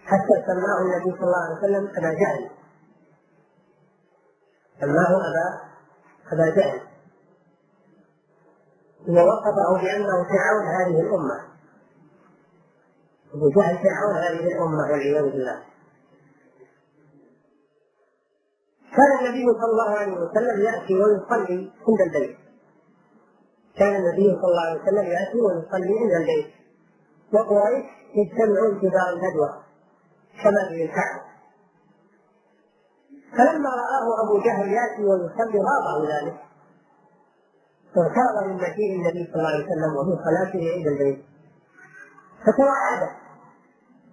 [0.05, 2.51] حتى سماه النبي صلى الله عليه وسلم أبا جهل.
[4.81, 5.69] سماه أبا
[6.33, 6.88] أبا جهل.
[9.09, 11.39] ووصفه بأنه فرعون هذه الأمة.
[13.35, 15.63] أبو جهل فرعون هذه الأمة والعياذ بالله.
[18.97, 22.37] كان النبي صلى الله عليه وسلم يأتي ويصلي عند البيت.
[23.79, 26.55] كان النبي صلى الله عليه وسلم يأتي ويصلي عند البيت.
[27.35, 27.85] وقريش
[28.15, 29.63] يجتمعون في دار الندوة
[30.43, 31.29] كما في الكعبة.
[33.33, 36.48] فلما رآه أبو جهل يأتي ويصلي غاضه ذلك.
[37.95, 41.25] فارتاض من مجيء النبي صلى الله عليه وسلم ومن صلاته عند البيت.
[42.47, 43.11] فتوعده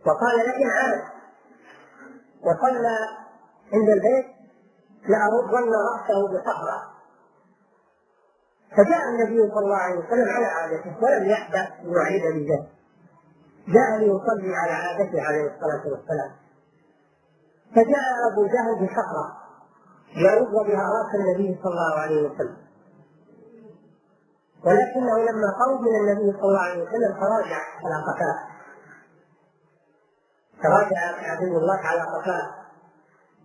[0.05, 1.01] وقال لئن عاد
[2.41, 2.97] وصلى
[3.73, 4.25] عند البيت
[5.09, 6.95] لأردن رأسه بصخرة.
[8.77, 12.69] فجاء النبي صلى الله عليه وسلم على عادته ولم يحدث أن يعيد بذلك
[13.67, 16.31] جاء ليصلي على عادته عليه الصلاة والسلام.
[17.75, 19.37] فجاء أبو جهل بصخرة
[20.15, 22.64] يرد بها رأس النبي صلى الله عليه وسلم.
[24.65, 28.37] ولكنه لما قرب من النبي صلى الله عليه وسلم تراجع على قفاه.
[30.63, 32.51] تراجع عدو الله على قفاه.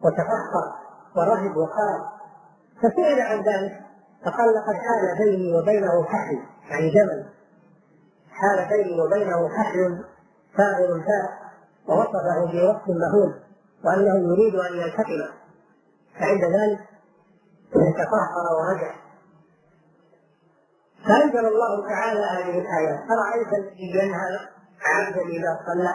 [0.05, 0.67] وتفخر
[1.17, 2.01] ورهب وقال.
[2.79, 3.81] فسئل عن ذلك
[4.25, 6.39] فقال لقد حال بيني وبينه فحل.
[6.71, 7.29] يعني جمل.
[8.31, 10.05] حال بيني وبينه فحل
[10.57, 11.41] فاعل فاء
[11.89, 13.35] ووصفه بوصف مهول
[13.85, 15.41] وأنه يريد أن يلتقم
[16.21, 16.81] فعند ذلك
[17.73, 19.10] تطهر ورجع.
[21.05, 23.07] فأنزل الله تعالى هذه الآية.
[23.11, 24.39] أرأيت الذي ينهى
[24.87, 25.95] عبدا اذا صلى؟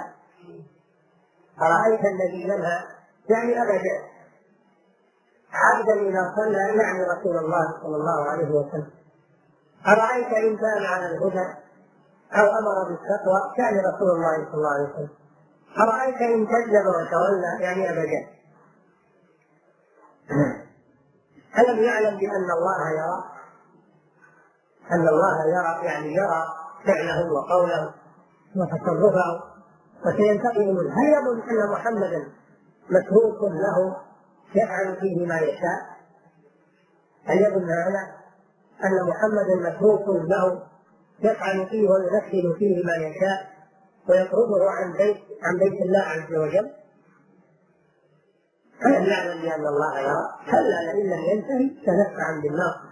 [1.61, 2.79] أرأيت الذي ينهى
[3.29, 3.97] يعني أبدا.
[5.53, 8.89] عبدا اذا صلى يعني رسول الله صلى الله عليه وسلم.
[9.87, 11.47] أرأيت إن كان على الهدى
[12.33, 15.09] أو أمر بالتقوى يعني رسول الله صلى الله عليه وسلم.
[15.79, 18.35] أرأيت إن كذب وتولى يعني أبدا.
[21.59, 23.34] ألم يعلم بأن الله يرى؟
[24.91, 26.43] أن الله يرى يعني يرى
[26.85, 27.93] فعله وقوله
[28.55, 29.43] وتصرفه
[30.05, 30.93] وسينتقم منه.
[30.99, 32.31] هل يظن أن محمدا
[32.89, 33.97] متروك له
[34.55, 35.79] يفعل فيه ما يشاء؟
[37.25, 38.15] هل يظن هذا؟
[38.83, 40.63] أن محمدا متروك له
[41.19, 43.55] يفعل فيه وينفذ فيه ما يشاء
[44.09, 46.71] ويطرده عن بيت عن بيت الله عز وجل؟
[48.85, 50.25] ألم يعلم بأن الله يرى.
[50.51, 52.84] كلا لئن لم ينتهي لنفعا بالناصر.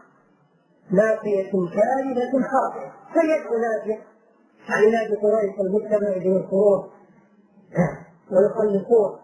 [0.91, 2.91] نافية كاذبة خاطئة.
[3.13, 4.01] فيدعو نافية
[4.69, 6.84] عن نادي قريش المجتمع به الخروج.
[8.31, 9.19] ويخلصون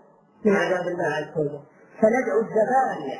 [0.45, 1.59] من عذاب الله عز وجل.
[2.01, 3.19] فندعو الزبانية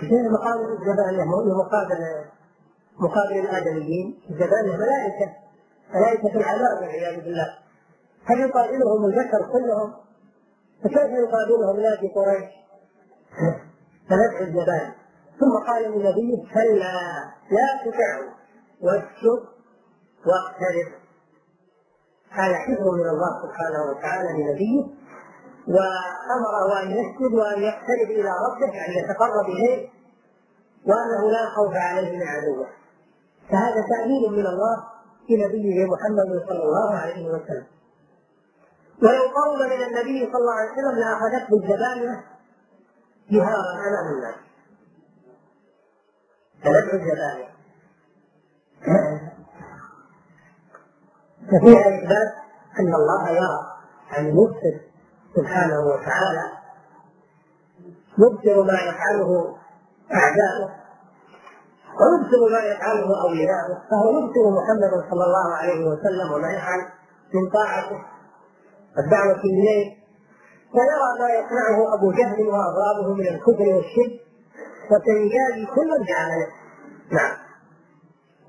[0.00, 1.98] شنو مقابل الزبانية مقابل
[2.98, 4.20] مقابل الآدميين.
[4.30, 5.32] الزبانية ملائكة.
[5.94, 7.58] ملائكة العذاب والعياذ بالله.
[8.24, 9.94] هل يقابلهم البشر كلهم؟
[10.84, 12.50] فكيف يقابلهم نادي قريش؟
[14.08, 14.99] فندعو الزبانية
[15.40, 16.92] ثم قال لنبيه كلا
[17.50, 18.22] لا تطعه
[18.82, 19.42] واسجد
[20.26, 20.88] واقترب.
[22.30, 24.82] هذا حفظ من الله سبحانه وتعالى لنبيه
[25.68, 29.88] وأمره أن يسجد وأن يقترب إلى ربه أن يتقرب إليه
[30.86, 32.66] وأنه لا خوف عليه من عدوه.
[33.50, 34.84] فهذا تأمين من الله
[35.30, 37.66] لنبيه محمد صلى الله عليه وسلم.
[39.02, 42.24] ولو قرب من النبي صلى الله عليه وسلم لأخذته الزبانيه
[43.30, 44.34] جهارا امام الناس
[46.64, 47.50] فندعو الزبانيه
[51.50, 52.32] ففيها اثبات
[52.80, 53.60] أن الله يرى
[54.10, 54.74] عن يبصر
[55.36, 56.44] سبحانه وتعالى
[58.18, 59.56] يبصر ما يفعله
[60.12, 60.80] أعداؤه
[62.00, 66.80] ويبصر ما يفعله أولياؤه فهو يبصر محمدا صلى الله عليه وسلم وما يفعل
[67.34, 68.00] من طاعته.
[68.98, 69.86] الدعوة إليه
[70.74, 74.29] ويرى ما يصنعه أبو جهل وأضرابه من الكفر والشرك
[74.90, 76.48] وتنجازي كل بعمله
[77.12, 77.36] نعم.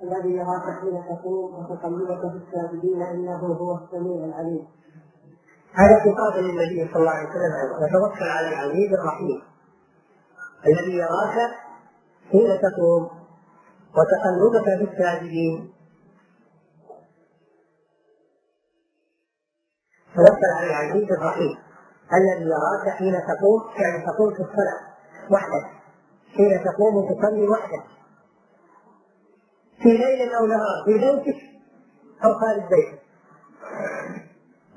[0.04, 4.68] الذي يراك حين تقوم وتقلبك في الساجدين إنه هو السميع العليم.
[5.74, 7.54] هذا خطاب للنبي صلى الله عليه وسلم.
[7.84, 9.42] وتوكل على العزيز الرحيم.
[10.68, 11.52] الذي يراك
[12.32, 13.10] حين تقوم
[13.98, 15.74] وتقلبك في الساجدين.
[20.16, 21.58] توكل على العزيز الرحيم.
[22.14, 24.82] الذي يراك حين تقوم يعني تقوم في الصلاة
[25.32, 25.81] وحدك.
[26.36, 27.84] حين تقوم تصلي وحدك.
[29.84, 31.40] في ليل أو نهار في بيتك
[32.26, 33.02] أو خارج بيتك.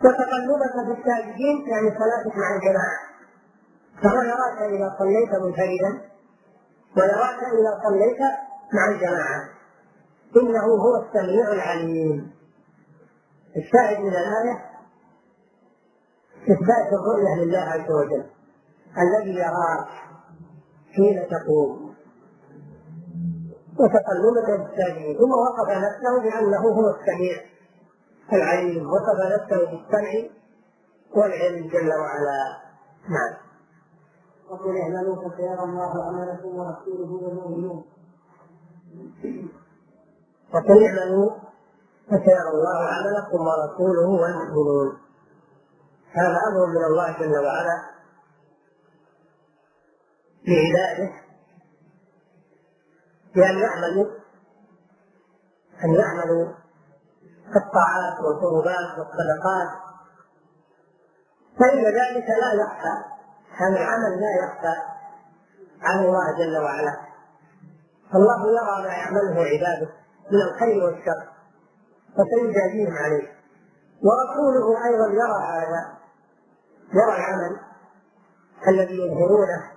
[0.05, 3.01] وتقلبك في الساجدين يعني صلاتك مع الجماعة.
[4.03, 6.11] فهو يراك إذا صليت منفردا
[6.97, 8.21] ويراك إذا صليت
[8.75, 9.49] مع الجماعة.
[10.37, 12.35] إنه هو السميع العليم.
[13.57, 14.65] الشاهد من الآية
[16.43, 18.27] إثبات الرؤية لله عز وجل.
[18.99, 19.89] الذي يراك
[20.97, 21.95] حين تقوم.
[23.79, 27.37] وتقلبك بالساجدين ثم وصف نفسه بأنه هو السميع
[28.33, 28.87] العليم.
[28.91, 30.13] وصف نفسه بالسمع
[31.17, 32.41] والعلم جل وعلا.
[33.09, 33.45] نعم.
[34.51, 37.85] وقل اعملوا فسيرى الله عملكم ورسوله والمؤمنون
[40.55, 41.31] وقل اعملوا
[42.07, 44.99] فسيرى الله عملكم ورسوله والمؤمنون
[46.13, 47.77] هذا أمر من الله جل وعلا.
[50.49, 51.13] لعباده
[53.35, 54.07] بأن يعملوا
[55.85, 56.53] أن يعملوا
[57.57, 59.69] الطاعات والقربات والصدقات.
[61.61, 62.95] فإن ذلك لا يخفى
[63.57, 64.75] هذا العمل لا يخفى
[65.83, 66.97] عن الله جل وعلا.
[68.15, 69.93] الله يرى ما يعمله عباده
[70.33, 71.29] من الخير والشر
[72.17, 73.35] فسيجازيهم عليه.
[74.03, 75.99] ورسوله أيضا يرى هذا
[76.93, 77.61] يرى العمل
[78.69, 79.74] الذي يظهرونه.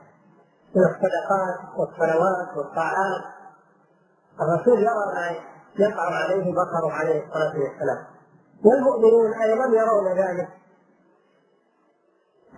[0.75, 3.23] من الصدقات والصلوات والطاعات.
[4.41, 5.35] الرسول يرى ما
[5.79, 8.05] يقع عليه بصره عليه الصلاة والسلام.
[8.65, 10.49] والمؤمنون أيضا يرون ذلك.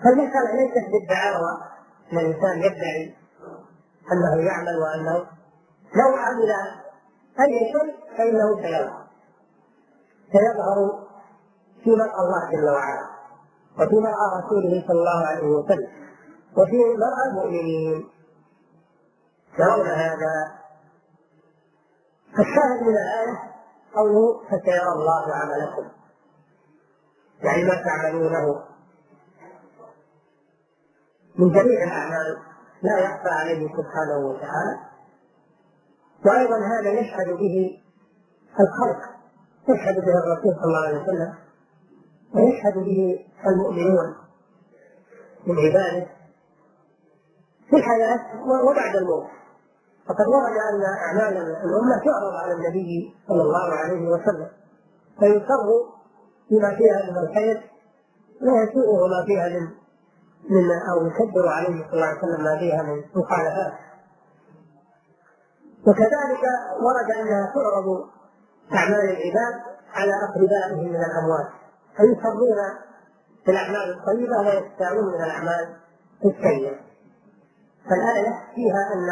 [0.03, 1.51] فالمسألة ليست بالدعاوى
[2.11, 3.15] أن الإنسان يدعي
[4.11, 5.17] أنه يعمل وأنه
[5.95, 6.51] لو عمل
[7.39, 9.07] أي شيء فإنه سيظهر
[10.31, 11.07] سيظهر
[11.83, 13.09] في مرأى الله جل وعلا
[13.79, 15.87] وفي مرأى رسوله صلى الله عليه وسلم.
[16.59, 18.09] وفي مرأى المؤمنين.
[19.59, 20.59] يرون هذا
[22.37, 23.53] فالشاهد من الآية
[23.95, 25.91] قوله فسيرى الله عملكم.
[27.43, 28.63] يعني ما تعملونه.
[31.35, 32.37] من جميع الأعمال
[32.81, 34.79] لا يخفى عليه سبحانه وتعالى.
[36.25, 37.81] وأيضا هذا يشهد به
[38.59, 39.01] الخلق.
[39.69, 41.33] يشهد به الرسول صلى الله عليه وسلم.
[42.35, 44.15] ويشهد به المؤمنون.
[45.47, 46.18] من عباده.
[47.69, 48.19] في الحياة
[48.69, 49.27] وبعد الموت.
[50.07, 54.49] فقد ورد ان أعمال الأمة تعرض على النبي صلى الله عليه وسلم.
[55.19, 55.67] فيسر
[56.51, 57.69] بما فيها من الخير
[58.41, 59.67] ويسوءه ما فيها من
[60.49, 63.73] من أو يكبر عليه صلى الله عليه وسلم ما فيها من مخالفات.
[65.87, 66.43] وكذلك
[66.85, 67.87] ورد أنها تعرض
[68.73, 69.55] أعمال العباد
[69.93, 71.49] على أقربائهم من الأموات.
[71.97, 72.57] فيصرون
[73.45, 75.75] في الأعمال الطيبة ويستعون من الأعمال
[76.25, 76.88] السيئة.
[77.89, 79.09] فالايه فيها أن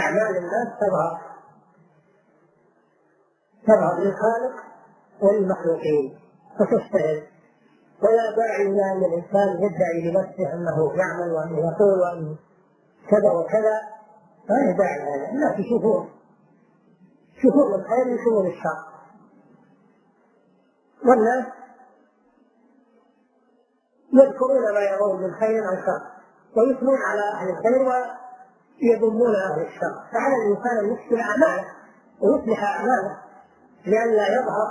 [0.00, 1.20] أعمال الناس تظهر.
[3.66, 4.54] تظهر للخالق
[5.22, 6.18] وللمخلوقين
[6.58, 7.22] فتشتهر
[8.02, 12.36] ولا داعي إلى أن الإنسان يدعي لنفسه أنه يعمل وأنه يقول وأنه
[13.10, 13.80] كذا وكذا.
[14.50, 16.10] ما داعي هذا الناس يشوفون
[17.42, 17.74] شهور.
[17.74, 18.86] الخير وشهور الشر.
[21.08, 21.44] والناس
[24.12, 26.15] يذكرون ما يرون من خير أو شر.
[26.56, 27.86] ويثنون على أهل الخير
[28.82, 29.94] يضمون أهل الشر.
[30.12, 31.64] فعلى الإنسان أن يحسن أعماله
[32.22, 33.16] ويصلح أعماله
[33.86, 34.68] لئلا يظهر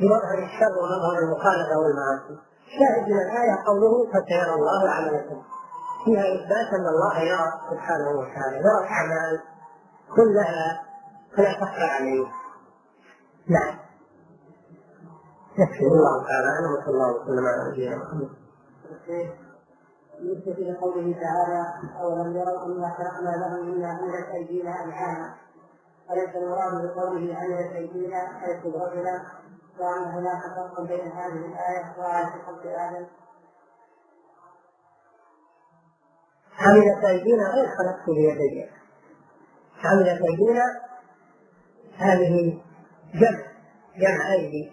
[0.00, 2.36] بمظهر الشر ومظهر المخالفة والمعاصي.
[2.66, 5.42] الشاهد من الآية قوله فسيرى الله عملكم
[6.04, 9.40] فيها إثبات أن الله يرى سبحانه وتعالى يرى الأعمال
[10.16, 10.82] كلها
[11.36, 12.26] فلا تخفى عليه.
[13.48, 13.78] نعم.
[15.58, 18.30] يكفي الله تعالى عنه وصلى الله وسلم على نبينا محمد.
[20.22, 21.66] بالنسبة لقوله تعالى
[22.00, 25.34] أولم يروا أنا خلقنا لهم مما عملت أيدينا أنعاما
[26.10, 29.24] أليس المراد بقوله عملت أيدينا أي قدرتنا
[29.78, 33.06] وأن هناك فرق بين هذه الآية؟ وآية خلق آدم.
[36.58, 38.70] عملت أيدينا غير خلقت بيدي.
[39.84, 40.64] عملت أيدينا
[41.96, 42.62] هذه
[43.14, 43.42] جمع
[43.96, 44.72] جمع أيدي.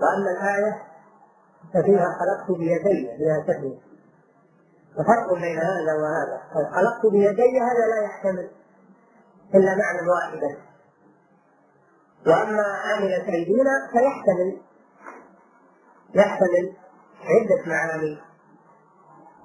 [0.00, 0.82] وأما الآية
[1.74, 3.88] ففيها خلقت بيدي فيها تثنية
[4.98, 6.42] وفرق بين هذا وهذا.
[6.74, 8.50] خلقت بيدي هذا لا يحتمل
[9.54, 10.56] إلا معنى واحدا.
[12.26, 14.60] وأما عملت أيدينا فيحتمل
[16.14, 16.76] يحتمل
[17.24, 18.18] عدة معاني.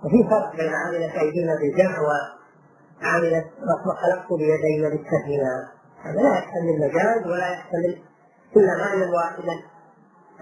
[0.03, 3.47] وفي فرق بين عملت أيدينا بالجمع وعملت
[4.01, 5.69] خلقت بيدي بالتثنية
[6.03, 8.01] هذا لا يحتمل مجاز ولا يحتمل
[8.55, 9.53] إلا معنى واحدا.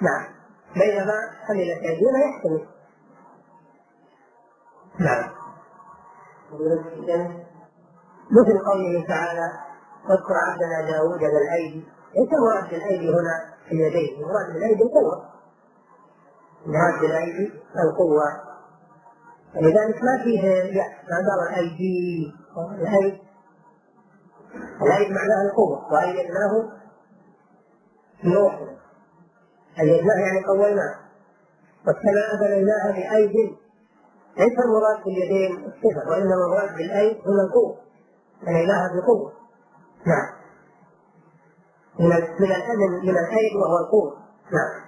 [0.01, 0.25] نعم.
[0.75, 1.13] بينما
[1.49, 2.67] عملت أيدينا يحتمل.
[5.01, 5.31] نعم.
[8.31, 9.51] مثل قوله تعالى
[10.09, 11.85] واذكر عبدنا داوود ذا الأيدي.
[12.15, 15.29] ليس المراد بالأيدي هنا اليدين المراد بالأيدي القوة.
[16.65, 18.51] المراد بالأيدي القوة.
[19.55, 20.41] ولذلك ما فيه
[21.09, 22.33] ما قال الأيدي.
[22.57, 23.19] الايد
[24.81, 26.71] الأيد معناها القوة وايدناه
[28.23, 28.59] بروح
[29.79, 30.95] ايدناه يعني قويناه.
[31.87, 33.60] والسماء بنيناها بأيد
[34.37, 37.77] ليس المراد باليدين الصفة وإنما المراد بالأيد هنا القوة
[38.41, 39.33] بنيناها بقوة
[40.05, 40.41] نعم
[41.99, 42.07] من
[42.39, 42.51] من
[43.03, 44.17] من الأيد وهو القوة
[44.51, 44.81] نعم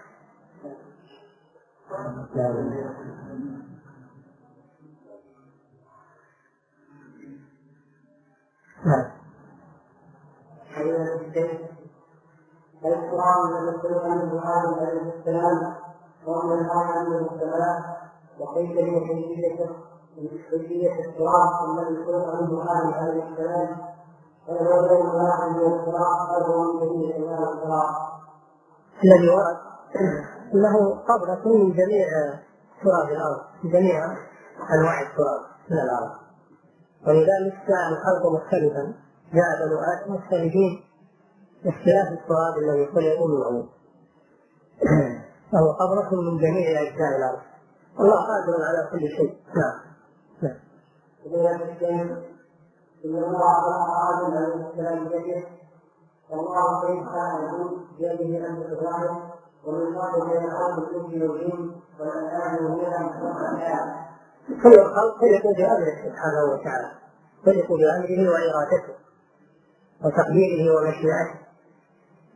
[8.86, 9.14] نعم
[12.86, 14.39] القرآن الذي
[14.80, 15.76] عليه السلام
[16.28, 17.84] ومن الآية عليه السلام
[18.40, 19.66] وكيف هي كيفية
[20.52, 23.78] كيفية الصراط الذي يقول عنه عليه السلام.
[24.48, 27.96] فهو بين واحد من الصراط أرجو من كيفية الصراط.
[29.04, 29.58] الذي ورد
[30.54, 32.08] إنه قبضة من جميع
[32.84, 34.06] تراب الأرض من جميع
[34.74, 36.12] أنواع التراب من الأرض.
[37.08, 38.94] ولذلك جاء الخلق مختلفا.
[39.34, 40.84] جاء بنو آدم مختلفين.
[41.64, 43.68] باختلاف التراب الذي خلقوا منه
[45.52, 47.53] فهو قبضة من جميع أجزاء الأرض.
[48.00, 49.38] الله قادر على كل شيء.
[49.56, 49.80] نعم.
[50.41, 50.60] نعم.
[53.06, 54.34] إن الله خلق آدم
[56.30, 57.06] والله كيف
[64.64, 66.91] كل الخلق خلقوا بأمره سبحانه وتعالى
[67.46, 68.96] خلقوا بأمره وإرادته
[70.04, 71.39] وتقديره ومشيئته.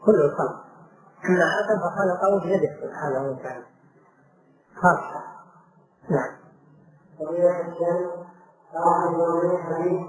[0.05, 0.64] كل الخلق.
[1.26, 3.66] أما آدم فخلقه بيده سبحانه وتعالى.
[4.76, 5.36] خاصة.
[6.10, 6.38] نعم.
[7.20, 8.12] فضيلة الشيخ
[8.74, 10.01] قال في الحديث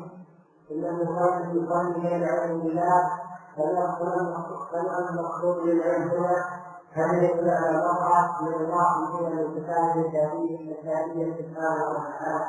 [0.70, 3.10] إنه كان في قلبه لعلم الله
[3.56, 6.58] فلا المقصود للعلم هنا
[6.92, 12.48] هل يدل على وقع من الله من الكتاب الذاتي الذاتية سبحانه وتعالى.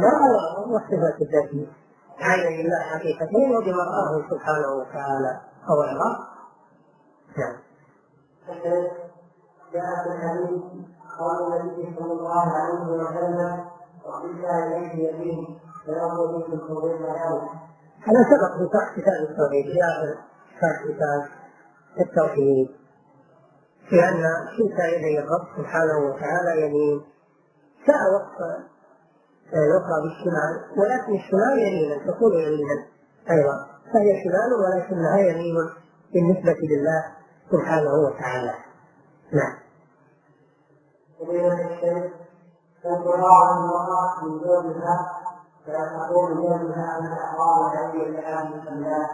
[0.00, 0.12] لا
[0.72, 1.66] والصفات الذاتية
[2.20, 6.18] عين لله حقيقتين وبمرآه سبحانه وتعالى؟ هو الرب
[7.38, 7.56] نعم.
[9.72, 10.62] جاء في الحديث.
[11.18, 13.64] قال النبي صلى الله عليه وسلم
[14.06, 15.58] وقلنا اليه يمين
[18.06, 20.18] هذا سبق في شرح كتاب التوحيد في اخر
[20.60, 21.22] شرح كتاب
[22.00, 22.68] التوحيد.
[23.92, 24.22] لأن
[24.56, 27.00] كلتا يدي الرب سبحانه وتعالى يمين.
[27.86, 28.38] جاء وصف
[29.52, 32.86] الاخرى بالشمال ولكن الشمال يمينا تكون يمينا
[33.30, 33.66] أيضا.
[33.92, 35.56] فهي شمال ولكنها يمين
[36.12, 37.04] بالنسبة لله
[37.52, 38.54] سبحانه وتعالى.
[39.32, 39.65] نعم.
[41.20, 42.12] وبين الشيخ
[42.82, 44.96] فالقراءة المرأة من زوجها
[45.66, 49.08] فلا تقول بينها أن الاحرار العلي الان الله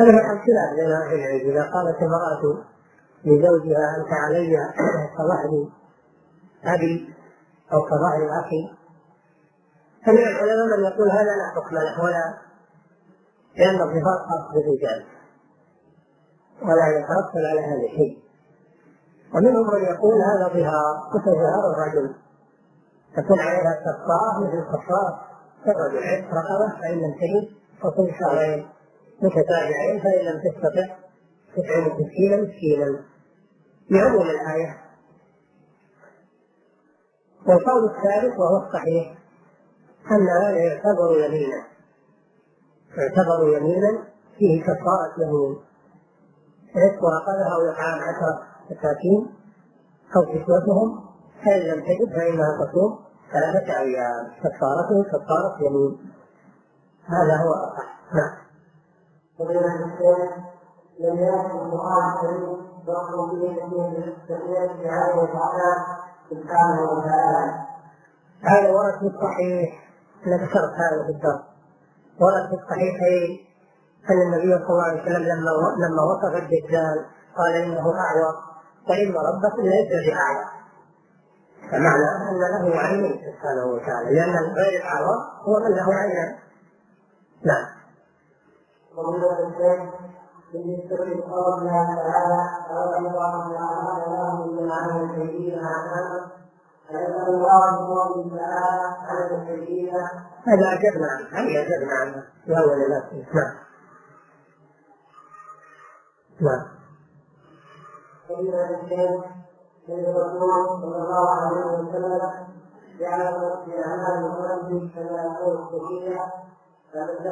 [0.00, 2.64] هذا محل خلاف بين العلم اذا قالت امراه
[3.24, 4.56] لزوجها انت علي
[5.18, 5.68] كظهر
[6.64, 7.14] أبي
[7.72, 8.76] أو كظهر أخي
[10.06, 12.38] فمن العلماء من يقول هذا لا حكم له ولا
[13.56, 15.04] لأن الصفات خاصه بالرجال
[16.62, 18.25] ولا يترتب على هذا الشيء
[19.36, 22.14] ومنهم من يقول هذا ظهار مثل ظهار الرجل؟
[23.16, 25.20] تكون عليها كفارة مثل كفارة
[25.66, 28.68] الرجل رقبة فإن لم تجد فصل شهرين
[29.22, 30.96] متتابعين فإن لم تستطع
[31.56, 33.04] تطعم مسكينا مسكينا
[33.90, 34.76] لعموم الآية.
[37.46, 39.18] والقول الثالث وهو الصحيح
[40.10, 41.66] أن هذا يعتبر يمينا.
[42.98, 44.04] يعتبر يمينا
[44.38, 45.56] فيه كفارة يمين.
[46.76, 49.34] رزق رقبة أو إطعام عشرة مساكين
[50.16, 51.06] أو كسوتهم
[51.44, 54.26] فإن لم تجد فإنها تصوم ثلاثة أيام.
[54.42, 55.98] كفارته كفارة يمين.
[57.06, 58.34] هذا هو الأصح نعم.
[61.00, 62.56] لم يأتي القرآن الكريم
[62.86, 65.76] ذكر تسمية تعالى
[66.30, 67.66] سبحانه وتعالى.
[68.42, 69.90] هذا ورد في الصحيح.
[70.26, 71.42] ذكرت هذا في الدرس.
[72.20, 73.46] ورد في الصحيحين
[74.10, 75.50] أن النبي صلى الله عليه وسلم لما
[75.82, 77.06] لما وصف الدجال
[77.36, 78.55] قال إنه أعور.
[78.88, 80.56] فإن ربك ليس بأعور
[81.70, 86.38] فمعنى أن له عينين سبحانه وتعالى لأن غير الأعور هو من له عينان
[87.44, 87.66] نعم.
[90.52, 95.60] بالنسبة لقول الله تعالى أولم يروا أن أعمال لهم من عمل سيئين
[96.88, 99.94] فنسأل الله تعالى عن السيئين
[100.46, 103.54] هذا أجبنا عنه هذا أجبنا عنه؟ في أول الأسئلة نعم.
[106.40, 106.75] نعم.
[108.28, 109.22] فإن الإنسان
[109.88, 112.20] الرسول صلى الله عليه وسلم
[113.00, 113.32] جعل
[113.64, 116.24] في أعمال القلب كما يقول السكينة
[116.92, 117.26] فمن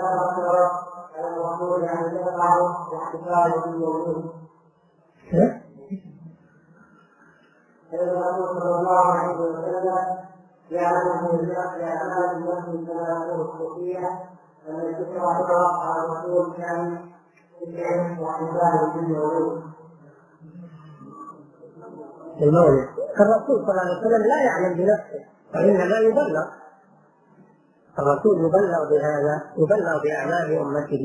[1.18, 2.50] على الرسول ان يقع
[2.92, 4.32] باحتفال بالمولود.
[7.92, 10.18] الرسول صلى الله عليه وسلم
[10.70, 14.20] يعلم في اعمال المسلم كما يقول الصوفيه
[14.68, 17.08] الذكر يقرا على الرسول كان
[17.66, 19.62] ذكر واحتفال بالمولود.
[22.42, 22.88] المولد.
[23.20, 25.22] الرسول صلى الله عليه وسلم لا يعلم بنفسه
[25.54, 26.46] وانما يبلغ.
[27.98, 31.04] الرسول يبلغ بهذا يبلغ بأعمال أمته.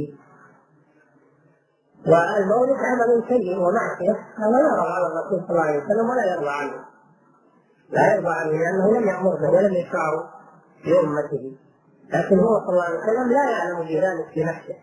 [2.07, 6.85] والمولد عمل سيء ومعصية هذا يرضى على الرسول صلى الله عليه وسلم ولا يرضى عنه.
[7.89, 10.29] لا يرضى عنه لأنه لم يأمر به ولم يشرعه
[10.85, 11.57] لأمته
[12.13, 14.77] لكن هو صلى الله عليه وسلم لا يعلم بذلك بنفسه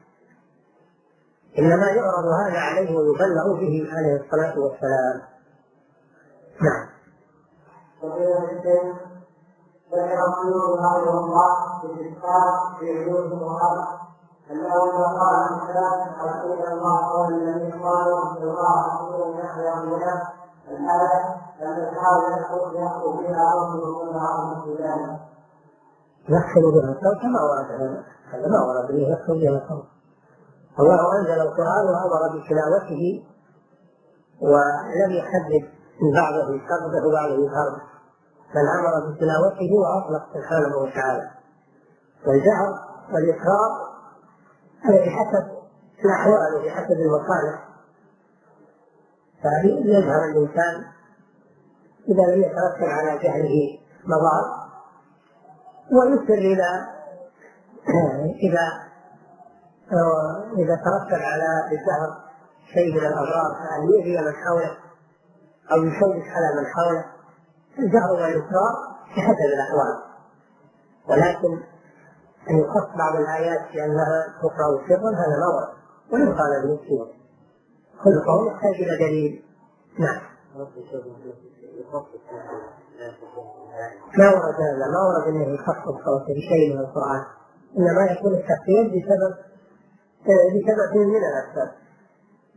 [1.59, 5.36] إنما يعرض هذا عليه ويبلغ به عليه الصلاة والسلام.
[6.63, 6.87] نعم.
[9.93, 10.25] ذكر
[11.19, 12.91] الله في الإسقاط في
[14.51, 14.75] أنه
[15.21, 20.33] قال الإنسان رسول الله قول الذين قالوا الله رسول بها
[26.29, 31.85] الله بها الصوت ما ورد هذا هذا ما ورد به يحصل بها الله أنزل القرآن
[31.87, 33.25] وأمر بتلاوته
[34.41, 35.76] ولم يحدد
[36.15, 37.83] بعضه شرطه وبعضه فرضه
[38.55, 41.31] بل أمر بتلاوته وأطلق سبحانه وتعالى.
[42.27, 42.75] والجهر
[43.13, 43.71] والإقرار
[44.85, 45.57] هذا بحسب
[46.05, 47.67] الاحوال وبحسب المصالح.
[49.43, 50.85] فيجهر الإنسان
[52.09, 54.67] إذا لم يترتب على جهله مضار؟
[55.93, 56.97] ويسر اذا
[58.47, 58.87] إذا
[60.59, 62.27] إذا ترتب على الجهر
[62.75, 64.86] شيء من الأضرار كان يؤذي من حوله؟
[65.73, 67.05] أو يشوش على من حوله
[67.79, 68.75] الجهر والإسرار
[69.17, 69.97] بحسب الأحوال.
[71.09, 71.63] ولكن
[72.51, 75.77] أن يخص بعض الآيات بأنها تقرأ سرا هذا ما ورد.
[76.13, 76.79] ولو قال ابن
[78.05, 79.45] كل قول يحتاج إلى دليل.
[79.99, 80.21] نعم.
[84.19, 87.25] ما ورد هذا؟ ما ورد أنه يخصص صوته بشيء من القرآن.
[87.79, 89.35] إنما يكون التخصيص بسبب
[90.27, 91.86] بسبب من الأسباب.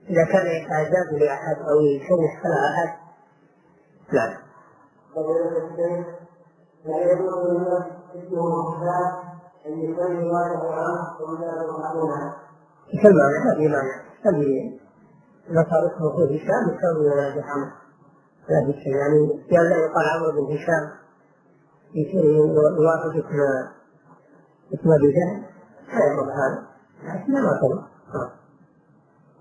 [0.09, 3.09] إذا كان يتعجب لأحد أو يشوش على الشيخ
[4.11, 4.37] لا.
[7.01, 7.83] يجوز لمن
[8.15, 9.29] اسمه الرحمن
[9.65, 12.33] أن يصلي والده عنه ثم لا يرحمونه.
[12.93, 13.95] إيش المعنى؟ هذه معنى
[14.25, 14.79] هذه
[15.49, 17.71] إذا صار اسمه هشام يسوي ولد عمرو
[18.49, 19.19] لا في شيء يعني
[19.51, 20.89] قال لا يقال عمرو بن هشام.
[22.79, 23.39] يوافق اسم
[24.73, 25.43] اسم أبي جهل.
[25.87, 26.69] هذا
[27.03, 28.38] لكن ما طلع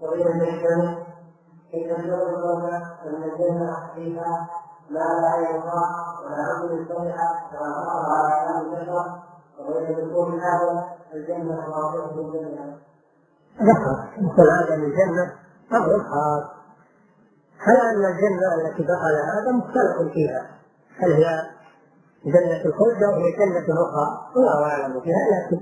[0.03, 0.99] وإذا الشيخ
[1.75, 2.75] إذا نزل
[3.07, 4.49] أن الجنة حقيقة
[4.91, 5.85] ما لا يرضى
[6.25, 9.07] ولا عمل صالحا كما فقر على اعلام البشر
[9.59, 10.85] وغير دخول هذا
[11.15, 12.77] الجنة واضحه الجنه
[13.63, 15.33] ذكر مثل هذا الجنة
[15.73, 16.59] أمر خاص
[17.61, 20.47] هل أن الجنة التي دخل هذا مختلف فيها؟
[20.99, 21.43] هل هي
[22.25, 25.61] جنة الخلد أو هي جنة أخرى؟ الله أعلم فيها لكن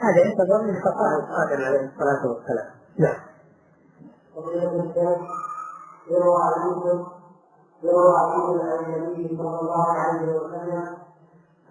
[0.00, 2.70] هذا يعتبر من خصائص آدم عليه الصلاة والسلام.
[2.98, 3.35] نعم.
[6.10, 7.06] يروى عن يوسف
[7.82, 8.40] يروى عن
[8.94, 10.96] النبي صلى الله عليه وسلم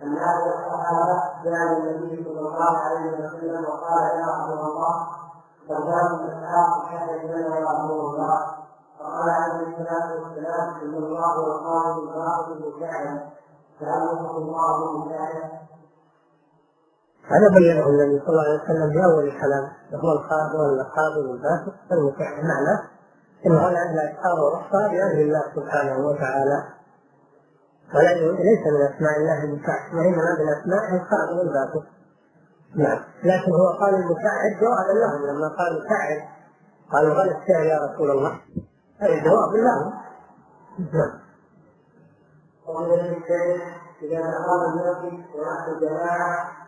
[0.03, 5.07] أن أحد الصحابة جاء النبي صلى الله عليه وسلم وقال يا رسول الله
[5.69, 8.45] فقام الإسحاق حدث لنا يا رسول الله
[8.99, 13.29] فقال عليه الصلاة والسلام إن الله وقال الباطل بالفعل
[13.79, 15.51] فأمره الله بالفعل
[17.33, 19.65] هذا بينه النبي صلى الله عليه وسلم في اول الكلام.
[19.93, 22.79] وهو القابل والقابل والباسط المتعب معناه
[23.45, 26.63] إن هذا الأشعار والأخطاء بأمر الله سبحانه وتعالى.
[27.95, 31.83] وليس من أسماء الله المساعد وإنما من أسماء القائل والباطل
[32.75, 32.99] نعم.
[33.23, 36.21] لكن هو قال المساعد جوابا لهم لما قال مساعد
[36.91, 38.39] قالوا غل السعر يا رسول الله.
[38.99, 39.93] هذا جواب لهم
[40.93, 41.19] نعم.
[42.67, 43.61] ومن الشيء
[44.01, 44.97] إذا أقام الناس
[45.35, 46.64] ونحن جماعة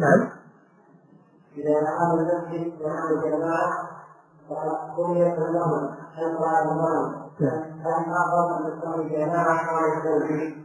[0.00, 0.30] نعم.
[1.56, 3.70] إذا دخل المسجد ونحن الجماعة
[4.48, 5.94] فقد بنيت لهم
[9.10, 9.60] جماعة.
[9.70, 10.64] أو التوحيد؟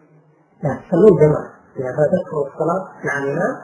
[0.64, 3.56] لا تصلون جماعة إذا فاتتكم الصلاة مع الإمام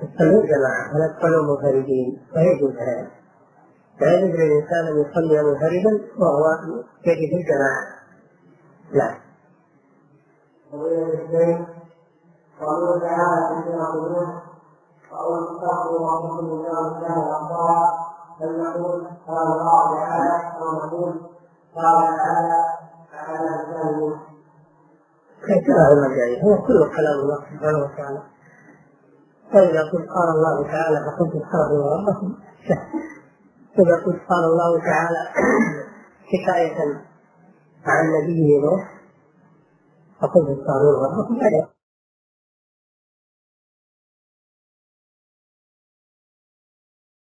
[0.00, 0.94] تصلون جماعة.
[0.94, 2.26] ولا تصلوا منفردين.
[2.36, 3.10] ويجوز هذا
[4.00, 6.44] لا يجوز للإنسان أن يصلي منفردا وهو
[7.06, 7.97] يجد الجماعة.
[8.92, 9.18] لا
[12.60, 14.40] قوله تعالى في يقولون
[15.12, 16.46] وأول تستغفروا ربكم
[17.30, 18.08] غفارا
[18.40, 21.20] بل نقول قال الله تعالى أو نقول
[21.74, 22.16] قال
[26.16, 28.22] تعالى هو كله كلام الله سبحانه وتعالى.
[29.52, 32.34] فإذا قلت قال الله تعالى فقلت استغفروا ربكم
[33.78, 35.28] إذا قلت قال الله تعالى
[36.32, 37.02] حكاية
[37.90, 39.00] عن نبيه نوح
[40.20, 40.48] فقلت
[41.04, 41.77] ربكم هذا